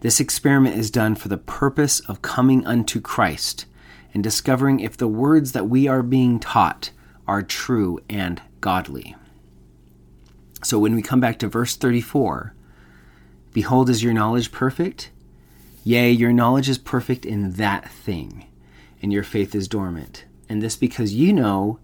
This 0.00 0.18
experiment 0.18 0.76
is 0.76 0.90
done 0.90 1.14
for 1.14 1.28
the 1.28 1.36
purpose 1.36 2.00
of 2.00 2.22
coming 2.22 2.66
unto 2.66 3.00
Christ 3.00 3.66
and 4.14 4.22
discovering 4.22 4.80
if 4.80 4.96
the 4.96 5.08
words 5.08 5.52
that 5.52 5.68
we 5.68 5.88
are 5.88 6.02
being 6.02 6.40
taught 6.40 6.90
are 7.28 7.42
true 7.42 8.00
and 8.08 8.40
godly. 8.60 9.14
So 10.62 10.78
when 10.78 10.94
we 10.94 11.02
come 11.02 11.20
back 11.20 11.38
to 11.40 11.48
verse 11.48 11.76
34, 11.76 12.54
Behold, 13.52 13.90
is 13.90 14.02
your 14.02 14.14
knowledge 14.14 14.52
perfect? 14.52 15.10
Yea, 15.84 16.10
your 16.10 16.32
knowledge 16.32 16.68
is 16.68 16.78
perfect 16.78 17.26
in 17.26 17.52
that 17.52 17.90
thing, 17.90 18.46
and 19.02 19.12
your 19.12 19.22
faith 19.22 19.54
is 19.54 19.68
dormant. 19.68 20.24
And 20.48 20.62
this 20.62 20.76
because 20.76 21.14
you 21.14 21.32
know 21.32 21.78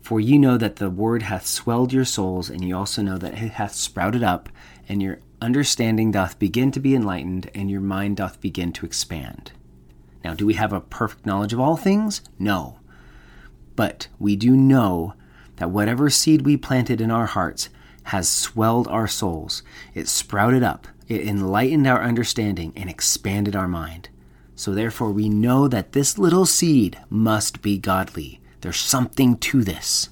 for 0.00 0.20
you 0.20 0.38
know 0.38 0.56
that 0.56 0.76
the 0.76 0.90
word 0.90 1.22
hath 1.22 1.46
swelled 1.46 1.92
your 1.92 2.04
souls, 2.04 2.50
and 2.50 2.64
you 2.64 2.76
also 2.76 3.02
know 3.02 3.18
that 3.18 3.34
it 3.34 3.52
hath 3.52 3.74
sprouted 3.74 4.22
up, 4.22 4.48
and 4.88 5.02
your 5.02 5.20
understanding 5.40 6.10
doth 6.10 6.38
begin 6.38 6.70
to 6.72 6.80
be 6.80 6.94
enlightened, 6.94 7.50
and 7.54 7.70
your 7.70 7.80
mind 7.80 8.16
doth 8.16 8.40
begin 8.40 8.72
to 8.72 8.86
expand. 8.86 9.52
Now, 10.24 10.34
do 10.34 10.46
we 10.46 10.54
have 10.54 10.72
a 10.72 10.80
perfect 10.80 11.24
knowledge 11.24 11.52
of 11.52 11.60
all 11.60 11.76
things? 11.76 12.22
No. 12.38 12.78
But 13.76 14.08
we 14.18 14.36
do 14.36 14.56
know 14.56 15.14
that 15.56 15.70
whatever 15.70 16.10
seed 16.10 16.42
we 16.42 16.56
planted 16.56 17.00
in 17.00 17.10
our 17.10 17.26
hearts 17.26 17.68
has 18.04 18.28
swelled 18.28 18.88
our 18.88 19.06
souls. 19.06 19.62
It 19.94 20.08
sprouted 20.08 20.62
up, 20.62 20.88
it 21.08 21.26
enlightened 21.26 21.86
our 21.86 22.02
understanding, 22.02 22.72
and 22.76 22.90
expanded 22.90 23.54
our 23.54 23.68
mind. 23.68 24.08
So 24.56 24.72
therefore, 24.72 25.12
we 25.12 25.28
know 25.28 25.68
that 25.68 25.92
this 25.92 26.18
little 26.18 26.46
seed 26.46 26.98
must 27.08 27.62
be 27.62 27.78
godly. 27.78 28.39
There's 28.60 28.78
something 28.78 29.36
to 29.38 29.62
this. 29.62 30.10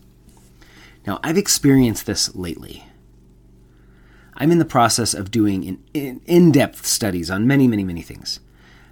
Now, 1.06 1.20
I've 1.22 1.38
experienced 1.38 2.06
this 2.06 2.34
lately. 2.34 2.84
I'm 4.34 4.52
in 4.52 4.58
the 4.58 4.64
process 4.64 5.14
of 5.14 5.30
doing 5.30 5.80
in 5.94 6.52
depth 6.52 6.86
studies 6.86 7.30
on 7.30 7.46
many, 7.46 7.66
many, 7.66 7.84
many 7.84 8.02
things 8.02 8.40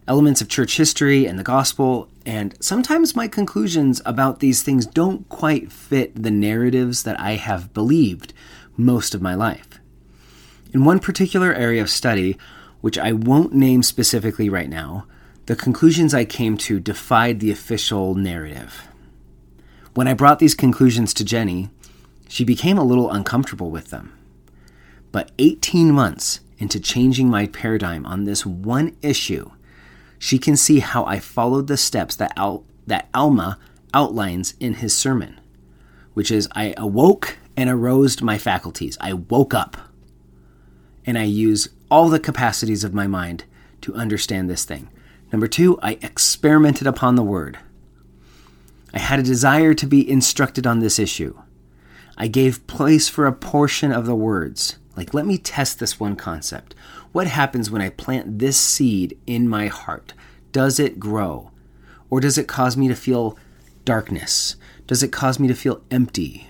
elements 0.09 0.41
of 0.41 0.49
church 0.49 0.77
history 0.77 1.27
and 1.27 1.39
the 1.39 1.45
gospel, 1.45 2.09
and 2.25 2.55
sometimes 2.61 3.17
my 3.17 3.27
conclusions 3.29 4.01
about 4.07 4.41
these 4.41 4.63
things 4.63 4.87
don't 4.87 5.29
quite 5.29 5.73
fit 5.73 6.23
the 6.23 6.31
narratives 6.31 7.03
that 7.03 7.19
I 7.19 7.33
have 7.33 7.75
believed 7.75 8.33
most 8.77 9.15
of 9.15 9.23
my 9.23 9.35
life. 9.35 9.81
In 10.73 10.85
one 10.85 11.01
particular 11.01 11.53
area 11.53 11.83
of 11.83 11.91
study, 11.91 12.37
which 12.81 12.99
I 12.99 13.13
won't 13.13 13.55
name 13.55 13.83
specifically 13.83 14.49
right 14.49 14.69
now, 14.69 15.07
the 15.47 15.57
conclusions 15.57 16.15
I 16.15 16.25
came 16.25 16.57
to 16.59 16.79
defied 16.79 17.41
the 17.41 17.51
official 17.51 18.15
narrative. 18.15 18.89
When 19.97 20.07
I 20.07 20.13
brought 20.13 20.41
these 20.41 20.55
conclusions 20.55 21.15
to 21.15 21.25
Jenny, 21.25 21.71
she 22.29 22.45
became 22.45 22.77
a 22.77 22.85
little 22.85 23.11
uncomfortable 23.11 23.71
with 23.71 23.89
them. 23.89 24.13
But 25.11 25.31
18 25.39 25.91
months 25.91 26.41
into 26.59 26.79
changing 26.79 27.31
my 27.31 27.47
paradigm 27.47 28.05
on 28.05 28.25
this 28.25 28.45
one 28.45 28.95
issue, 29.01 29.53
she 30.19 30.39
can 30.39 30.55
see 30.55 30.81
how 30.81 31.07
I 31.07 31.19
followed 31.19 31.67
the 31.67 31.79
steps 31.79 32.15
that, 32.17 32.35
Al- 32.37 32.67
that 32.87 33.09
Alma 33.15 33.59
outlines 33.95 34.53
in 34.61 34.75
his 34.75 34.95
sermon, 34.95 35.41
which 36.13 36.31
is 36.31 36.47
I 36.53 36.75
awoke 36.77 37.39
and 37.57 37.71
arose 37.71 38.21
my 38.21 38.37
faculties. 38.37 38.99
I 39.01 39.15
woke 39.15 39.55
up 39.55 39.79
and 41.07 41.17
I 41.17 41.23
use 41.23 41.71
all 41.91 42.11
the 42.11 42.21
capacities 42.21 42.85
of 42.85 42.93
my 42.93 43.07
mind 43.07 43.45
to 43.81 43.95
understand 43.95 44.51
this 44.51 44.67
thing. 44.67 44.91
Number 45.33 45.49
two, 45.49 45.79
I 45.81 45.93
experimented 46.03 46.87
upon 46.87 47.15
the 47.15 47.23
word. 47.23 47.61
I 48.97 48.99
had 48.99 49.19
a 49.19 49.23
desire 49.23 49.75
to 49.75 49.87
be 49.87 50.11
instructed 50.11 50.67
on 50.67 50.79
this 50.79 50.99
issue. 50.99 51.39
I 52.17 52.29
gave 52.29 52.67
place 52.67 53.11
for 53.11 53.27
a 53.27 53.33
portion 53.33 53.93
of 53.93 54.07
the 54.07 54.15
words. 54.15 54.79
Like, 54.97 55.13
let 55.13 55.27
me 55.27 55.37
test 55.37 55.79
this 55.79 56.01
one 56.01 56.17
concept. 56.17 56.75
What 57.13 57.27
happens 57.27 57.71
when 57.71 57.83
I 57.83 57.91
plant 57.91 58.39
this 58.39 58.57
seed 58.57 59.19
in 59.27 59.51
my 59.51 59.67
heart? 59.67 60.15
Does 60.51 60.81
it 60.81 60.99
grow? 60.99 61.51
Or 62.09 62.21
does 62.21 62.39
it 62.39 62.49
cause 62.49 62.75
me 62.79 62.89
to 62.89 62.95
feel 62.95 63.39
darkness? 63.85 64.57
Does 64.87 65.03
it 65.03 65.13
cause 65.13 65.39
me 65.39 65.47
to 65.47 65.55
feel 65.55 65.83
empty? 65.91 66.49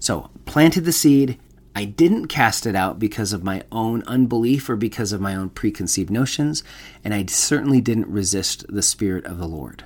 So, 0.00 0.30
planted 0.44 0.86
the 0.86 0.92
seed. 0.92 1.38
I 1.72 1.84
didn't 1.84 2.26
cast 2.26 2.66
it 2.66 2.74
out 2.74 2.98
because 2.98 3.32
of 3.32 3.44
my 3.44 3.62
own 3.70 4.02
unbelief 4.08 4.68
or 4.68 4.74
because 4.74 5.12
of 5.12 5.20
my 5.20 5.36
own 5.36 5.50
preconceived 5.50 6.10
notions, 6.10 6.64
and 7.04 7.14
I 7.14 7.26
certainly 7.26 7.80
didn't 7.80 8.08
resist 8.08 8.66
the 8.68 8.82
Spirit 8.82 9.24
of 9.24 9.38
the 9.38 9.46
Lord. 9.46 9.84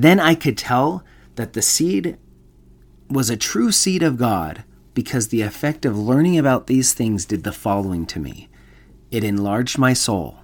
Then 0.00 0.18
I 0.18 0.34
could 0.34 0.56
tell 0.56 1.04
that 1.34 1.52
the 1.52 1.60
seed 1.60 2.16
was 3.10 3.28
a 3.28 3.36
true 3.36 3.70
seed 3.70 4.02
of 4.02 4.16
God 4.16 4.64
because 4.94 5.28
the 5.28 5.42
effect 5.42 5.84
of 5.84 5.98
learning 5.98 6.38
about 6.38 6.68
these 6.68 6.94
things 6.94 7.26
did 7.26 7.44
the 7.44 7.52
following 7.52 8.06
to 8.06 8.18
me 8.18 8.48
it 9.10 9.22
enlarged 9.22 9.76
my 9.76 9.92
soul 9.92 10.38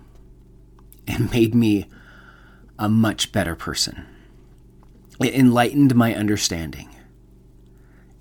and 1.09 1.31
made 1.33 1.55
me 1.55 1.89
a 2.79 2.91
much 2.91 3.33
better 3.33 3.57
person. 3.57 4.05
It 5.21 5.35
enlightened 5.35 5.95
my 5.95 6.15
understanding, 6.15 6.95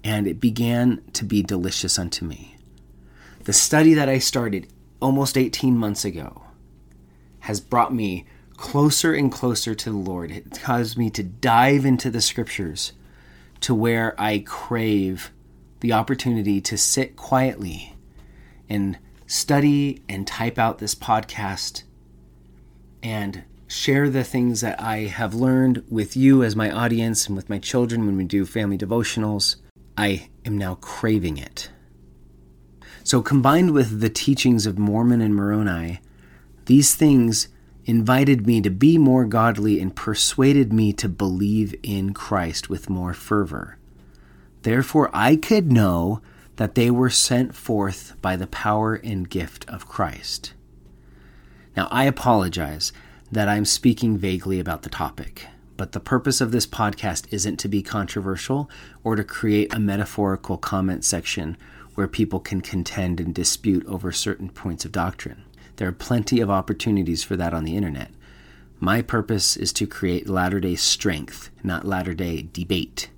and 0.05 0.27
it 0.27 0.39
began 0.39 1.01
to 1.11 1.25
be 1.25 1.43
delicious 1.43 1.99
unto 1.99 2.23
me. 2.23 2.55
The 3.43 3.51
study 3.51 3.93
that 3.93 4.07
I 4.07 4.19
started 4.19 4.71
almost 5.01 5.37
18 5.37 5.77
months 5.77 6.05
ago 6.05 6.43
has 7.39 7.59
brought 7.59 7.93
me 7.93 8.25
closer 8.57 9.13
and 9.13 9.31
closer 9.31 9.75
to 9.75 9.89
the 9.89 9.97
Lord. 9.97 10.31
It 10.31 10.61
caused 10.61 10.97
me 10.97 11.09
to 11.11 11.23
dive 11.23 11.85
into 11.85 12.09
the 12.09 12.21
scriptures 12.21 12.93
to 13.61 13.73
where 13.73 14.19
I 14.19 14.39
crave 14.39 15.31
the 15.79 15.93
opportunity 15.93 16.61
to 16.61 16.77
sit 16.77 17.15
quietly 17.15 17.95
and 18.69 18.97
study 19.27 20.01
and 20.07 20.25
type 20.25 20.57
out 20.57 20.79
this 20.79 20.95
podcast 20.95 21.83
and 23.03 23.43
share 23.67 24.09
the 24.09 24.23
things 24.23 24.61
that 24.61 24.79
I 24.81 24.99
have 25.01 25.33
learned 25.33 25.83
with 25.89 26.15
you 26.15 26.43
as 26.43 26.55
my 26.55 26.71
audience 26.71 27.27
and 27.27 27.35
with 27.35 27.49
my 27.49 27.59
children 27.59 28.05
when 28.05 28.17
we 28.17 28.25
do 28.25 28.45
family 28.45 28.77
devotionals. 28.77 29.57
I 29.97 30.29
am 30.45 30.57
now 30.57 30.75
craving 30.75 31.37
it. 31.37 31.69
So, 33.03 33.21
combined 33.21 33.71
with 33.71 34.01
the 34.01 34.09
teachings 34.09 34.65
of 34.65 34.79
Mormon 34.79 35.21
and 35.21 35.35
Moroni, 35.35 35.99
these 36.65 36.95
things 36.95 37.47
invited 37.85 38.47
me 38.47 38.61
to 38.61 38.69
be 38.69 38.97
more 38.97 39.25
godly 39.25 39.79
and 39.79 39.95
persuaded 39.95 40.73
me 40.73 40.91
to 40.93 41.07
believe 41.07 41.75
in 41.83 42.13
Christ 42.13 42.69
with 42.69 42.89
more 42.89 43.13
fervor. 43.13 43.77
Therefore, 44.63 45.09
I 45.13 45.35
could 45.35 45.71
know 45.71 46.21
that 46.55 46.75
they 46.75 46.89
were 46.89 47.09
sent 47.09 47.53
forth 47.53 48.15
by 48.21 48.35
the 48.35 48.47
power 48.47 48.95
and 48.95 49.29
gift 49.29 49.67
of 49.69 49.87
Christ. 49.87 50.53
Now, 51.77 51.87
I 51.91 52.05
apologize 52.05 52.91
that 53.31 53.49
I'm 53.49 53.65
speaking 53.65 54.17
vaguely 54.17 54.59
about 54.59 54.83
the 54.83 54.89
topic, 54.89 55.47
but 55.77 55.91
the 55.91 55.99
purpose 55.99 56.41
of 56.41 56.51
this 56.51 56.65
podcast 56.65 57.25
isn't 57.31 57.57
to 57.57 57.67
be 57.67 57.83
controversial 57.83 58.69
or 59.03 59.15
to 59.15 59.23
create 59.23 59.73
a 59.73 59.79
metaphorical 59.79 60.57
comment 60.57 61.03
section 61.03 61.57
where 61.95 62.07
people 62.07 62.39
can 62.39 62.61
contend 62.61 63.19
and 63.19 63.35
dispute 63.35 63.85
over 63.85 64.11
certain 64.11 64.49
points 64.49 64.85
of 64.85 64.91
doctrine. 64.91 65.43
There 65.77 65.88
are 65.88 65.93
plenty 65.93 66.39
of 66.39 66.49
opportunities 66.49 67.23
for 67.23 67.35
that 67.35 67.53
on 67.53 67.63
the 67.63 67.75
internet. 67.75 68.11
My 68.79 69.01
purpose 69.01 69.57
is 69.57 69.73
to 69.73 69.88
create 69.88 70.29
latter 70.29 70.59
day 70.59 70.75
strength, 70.75 71.49
not 71.63 71.85
latter 71.85 72.13
day 72.13 72.47
debate. 72.51 73.09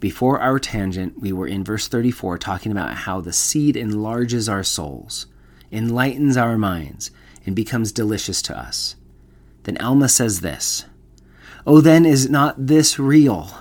Before 0.00 0.40
our 0.40 0.58
tangent, 0.58 1.20
we 1.20 1.32
were 1.32 1.46
in 1.46 1.62
verse 1.62 1.86
34 1.86 2.38
talking 2.38 2.72
about 2.72 2.94
how 2.94 3.20
the 3.20 3.32
seed 3.32 3.76
enlarges 3.76 4.48
our 4.48 4.62
souls, 4.62 5.26
enlightens 5.70 6.36
our 6.36 6.56
minds, 6.56 7.10
and 7.44 7.54
becomes 7.54 7.92
delicious 7.92 8.40
to 8.42 8.58
us. 8.58 8.96
Then 9.64 9.76
Alma 9.78 10.08
says 10.08 10.40
this 10.40 10.86
Oh, 11.66 11.80
then 11.80 12.06
is 12.06 12.30
not 12.30 12.66
this 12.66 12.98
real? 12.98 13.58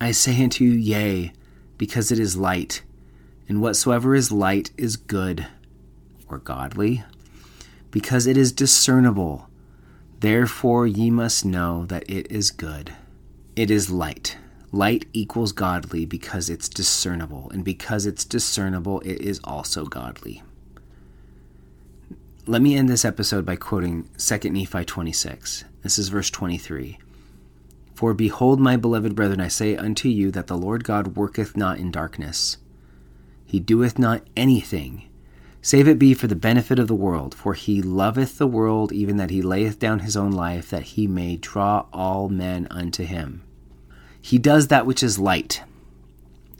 I 0.00 0.12
say 0.12 0.42
unto 0.42 0.64
you, 0.64 0.72
Yea, 0.72 1.32
because 1.76 2.12
it 2.12 2.20
is 2.20 2.36
light, 2.36 2.82
and 3.48 3.60
whatsoever 3.60 4.14
is 4.14 4.30
light 4.30 4.70
is 4.76 4.96
good, 4.96 5.46
or 6.30 6.38
godly, 6.38 7.04
because 7.90 8.26
it 8.26 8.36
is 8.36 8.52
discernible. 8.52 9.48
Therefore 10.20 10.86
ye 10.86 11.10
must 11.10 11.44
know 11.44 11.86
that 11.86 12.08
it 12.08 12.30
is 12.30 12.50
good. 12.50 12.92
It 13.56 13.70
is 13.70 13.90
light. 13.90 14.36
Light 14.70 15.06
equals 15.12 15.52
godly 15.52 16.04
because 16.04 16.50
it's 16.50 16.68
discernible, 16.68 17.50
and 17.52 17.64
because 17.64 18.04
it's 18.04 18.24
discernible, 18.24 19.00
it 19.00 19.20
is 19.20 19.40
also 19.42 19.86
godly. 19.86 20.42
Let 22.46 22.62
me 22.62 22.76
end 22.76 22.88
this 22.88 23.04
episode 23.04 23.44
by 23.44 23.56
quoting 23.56 24.08
2 24.18 24.50
Nephi 24.50 24.84
26. 24.84 25.64
This 25.82 25.98
is 25.98 26.08
verse 26.08 26.30
23. 26.30 26.98
For 27.94 28.14
behold, 28.14 28.60
my 28.60 28.76
beloved 28.76 29.14
brethren, 29.14 29.40
I 29.40 29.48
say 29.48 29.76
unto 29.76 30.08
you 30.08 30.30
that 30.30 30.46
the 30.46 30.56
Lord 30.56 30.84
God 30.84 31.16
worketh 31.16 31.56
not 31.56 31.78
in 31.78 31.90
darkness. 31.90 32.58
He 33.44 33.58
doeth 33.58 33.98
not 33.98 34.22
anything, 34.36 35.07
save 35.62 35.88
it 35.88 35.98
be 35.98 36.14
for 36.14 36.26
the 36.26 36.36
benefit 36.36 36.78
of 36.78 36.88
the 36.88 36.94
world. 36.94 37.34
For 37.34 37.54
he 37.54 37.82
loveth 37.82 38.38
the 38.38 38.46
world, 38.46 38.92
even 38.92 39.16
that 39.16 39.30
he 39.30 39.42
layeth 39.42 39.78
down 39.78 40.00
his 40.00 40.16
own 40.16 40.32
life, 40.32 40.70
that 40.70 40.82
he 40.82 41.06
may 41.06 41.36
draw 41.36 41.86
all 41.92 42.28
men 42.28 42.66
unto 42.70 43.04
him. 43.04 43.42
He 44.20 44.38
does 44.38 44.68
that 44.68 44.86
which 44.86 45.02
is 45.02 45.18
light, 45.18 45.62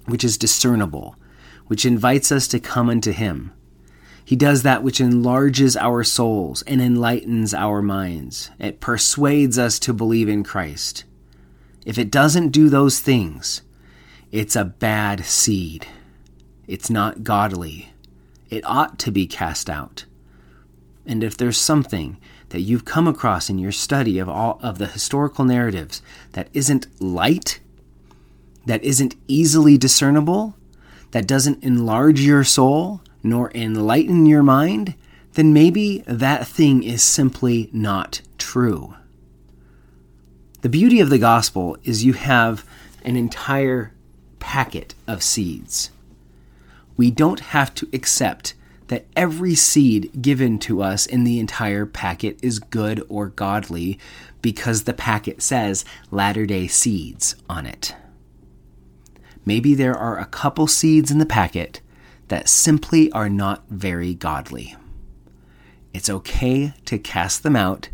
which 0.06 0.24
is 0.24 0.38
discernible, 0.38 1.16
which 1.66 1.84
invites 1.84 2.32
us 2.32 2.48
to 2.48 2.60
come 2.60 2.88
unto 2.88 3.12
him. 3.12 3.52
He 4.24 4.36
does 4.36 4.62
that 4.62 4.82
which 4.82 5.00
enlarges 5.00 5.76
our 5.76 6.04
souls 6.04 6.62
and 6.62 6.82
enlightens 6.82 7.54
our 7.54 7.80
minds. 7.80 8.50
It 8.58 8.80
persuades 8.80 9.58
us 9.58 9.78
to 9.80 9.94
believe 9.94 10.28
in 10.28 10.44
Christ. 10.44 11.04
If 11.86 11.96
it 11.96 12.10
doesn't 12.10 12.50
do 12.50 12.68
those 12.68 13.00
things, 13.00 13.62
it's 14.30 14.54
a 14.54 14.66
bad 14.66 15.24
seed. 15.24 15.86
It's 16.66 16.90
not 16.90 17.24
godly. 17.24 17.92
It 18.50 18.64
ought 18.64 18.98
to 19.00 19.10
be 19.10 19.26
cast 19.26 19.68
out. 19.68 20.04
And 21.06 21.24
if 21.24 21.36
there's 21.36 21.58
something 21.58 22.18
that 22.50 22.60
you've 22.60 22.84
come 22.84 23.06
across 23.06 23.50
in 23.50 23.58
your 23.58 23.72
study 23.72 24.18
of 24.18 24.28
all 24.28 24.58
of 24.62 24.78
the 24.78 24.86
historical 24.86 25.44
narratives 25.44 26.02
that 26.32 26.48
isn't 26.52 26.86
light, 27.00 27.60
that 28.66 28.82
isn't 28.84 29.16
easily 29.26 29.78
discernible, 29.78 30.54
that 31.10 31.26
doesn't 31.26 31.62
enlarge 31.62 32.20
your 32.20 32.44
soul 32.44 33.00
nor 33.22 33.50
enlighten 33.54 34.26
your 34.26 34.42
mind, 34.42 34.94
then 35.34 35.52
maybe 35.52 35.98
that 36.06 36.46
thing 36.46 36.82
is 36.82 37.02
simply 37.02 37.68
not 37.72 38.20
true. 38.38 38.94
The 40.60 40.68
beauty 40.68 41.00
of 41.00 41.10
the 41.10 41.18
gospel 41.18 41.76
is 41.84 42.04
you 42.04 42.14
have 42.14 42.64
an 43.02 43.16
entire 43.16 43.92
packet 44.38 44.94
of 45.06 45.22
seeds. 45.22 45.90
We 46.98 47.10
don't 47.10 47.40
have 47.40 47.74
to 47.76 47.88
accept 47.94 48.54
that 48.88 49.06
every 49.14 49.54
seed 49.54 50.20
given 50.20 50.58
to 50.58 50.82
us 50.82 51.06
in 51.06 51.24
the 51.24 51.38
entire 51.38 51.86
packet 51.86 52.38
is 52.42 52.58
good 52.58 53.04
or 53.08 53.28
godly 53.28 53.98
because 54.42 54.84
the 54.84 54.92
packet 54.92 55.40
says 55.40 55.84
latter 56.10 56.44
day 56.44 56.66
seeds 56.66 57.36
on 57.48 57.64
it. 57.66 57.94
Maybe 59.44 59.74
there 59.74 59.96
are 59.96 60.18
a 60.18 60.26
couple 60.26 60.66
seeds 60.66 61.10
in 61.10 61.18
the 61.18 61.26
packet 61.26 61.80
that 62.28 62.48
simply 62.48 63.10
are 63.12 63.28
not 63.28 63.64
very 63.68 64.14
godly. 64.14 64.76
It's 65.94 66.10
okay 66.10 66.74
to 66.84 66.98
cast 66.98 67.42
them 67.42 67.56
out 67.56 67.88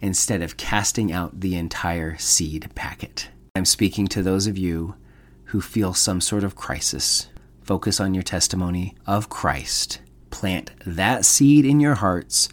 instead 0.00 0.42
of 0.42 0.56
casting 0.56 1.12
out 1.12 1.40
the 1.40 1.56
entire 1.56 2.18
seed 2.18 2.70
packet. 2.74 3.28
I'm 3.54 3.64
speaking 3.64 4.08
to 4.08 4.22
those 4.22 4.46
of 4.46 4.58
you 4.58 4.96
who 5.44 5.60
feel 5.60 5.94
some 5.94 6.20
sort 6.20 6.44
of 6.44 6.56
crisis. 6.56 7.28
Focus 7.62 8.00
on 8.00 8.14
your 8.14 8.22
testimony 8.22 8.96
of 9.06 9.28
Christ. 9.28 10.00
Plant 10.30 10.72
that 10.84 11.24
seed 11.24 11.64
in 11.64 11.80
your 11.80 11.94
hearts, 11.94 12.48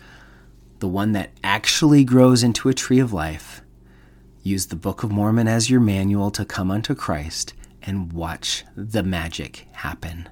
the 0.79 0.87
one 0.87 1.13
that 1.13 1.31
actually 1.43 2.03
grows 2.03 2.43
into 2.43 2.69
a 2.69 2.73
tree 2.73 2.99
of 2.99 3.11
life. 3.11 3.61
Use 4.43 4.67
the 4.67 4.75
Book 4.75 5.03
of 5.03 5.11
Mormon 5.11 5.47
as 5.47 5.69
your 5.69 5.79
manual 5.79 6.31
to 6.31 6.45
come 6.45 6.71
unto 6.71 6.95
Christ 6.95 7.53
and 7.81 8.13
watch 8.13 8.63
the 8.75 9.03
magic 9.03 9.67
happen. 9.73 10.29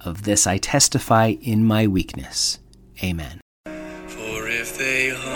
Of 0.00 0.22
this 0.22 0.46
I 0.46 0.58
testify 0.58 1.34
in 1.40 1.64
my 1.64 1.86
weakness. 1.86 2.58
Amen. 3.02 3.40
For 3.64 4.48
if 4.48 4.78
they 4.78 5.10
humble 5.10 5.35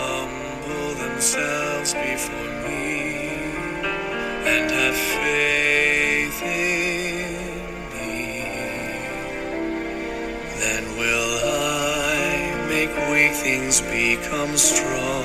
things 13.41 13.81
become 13.81 14.55
strong 14.55 15.20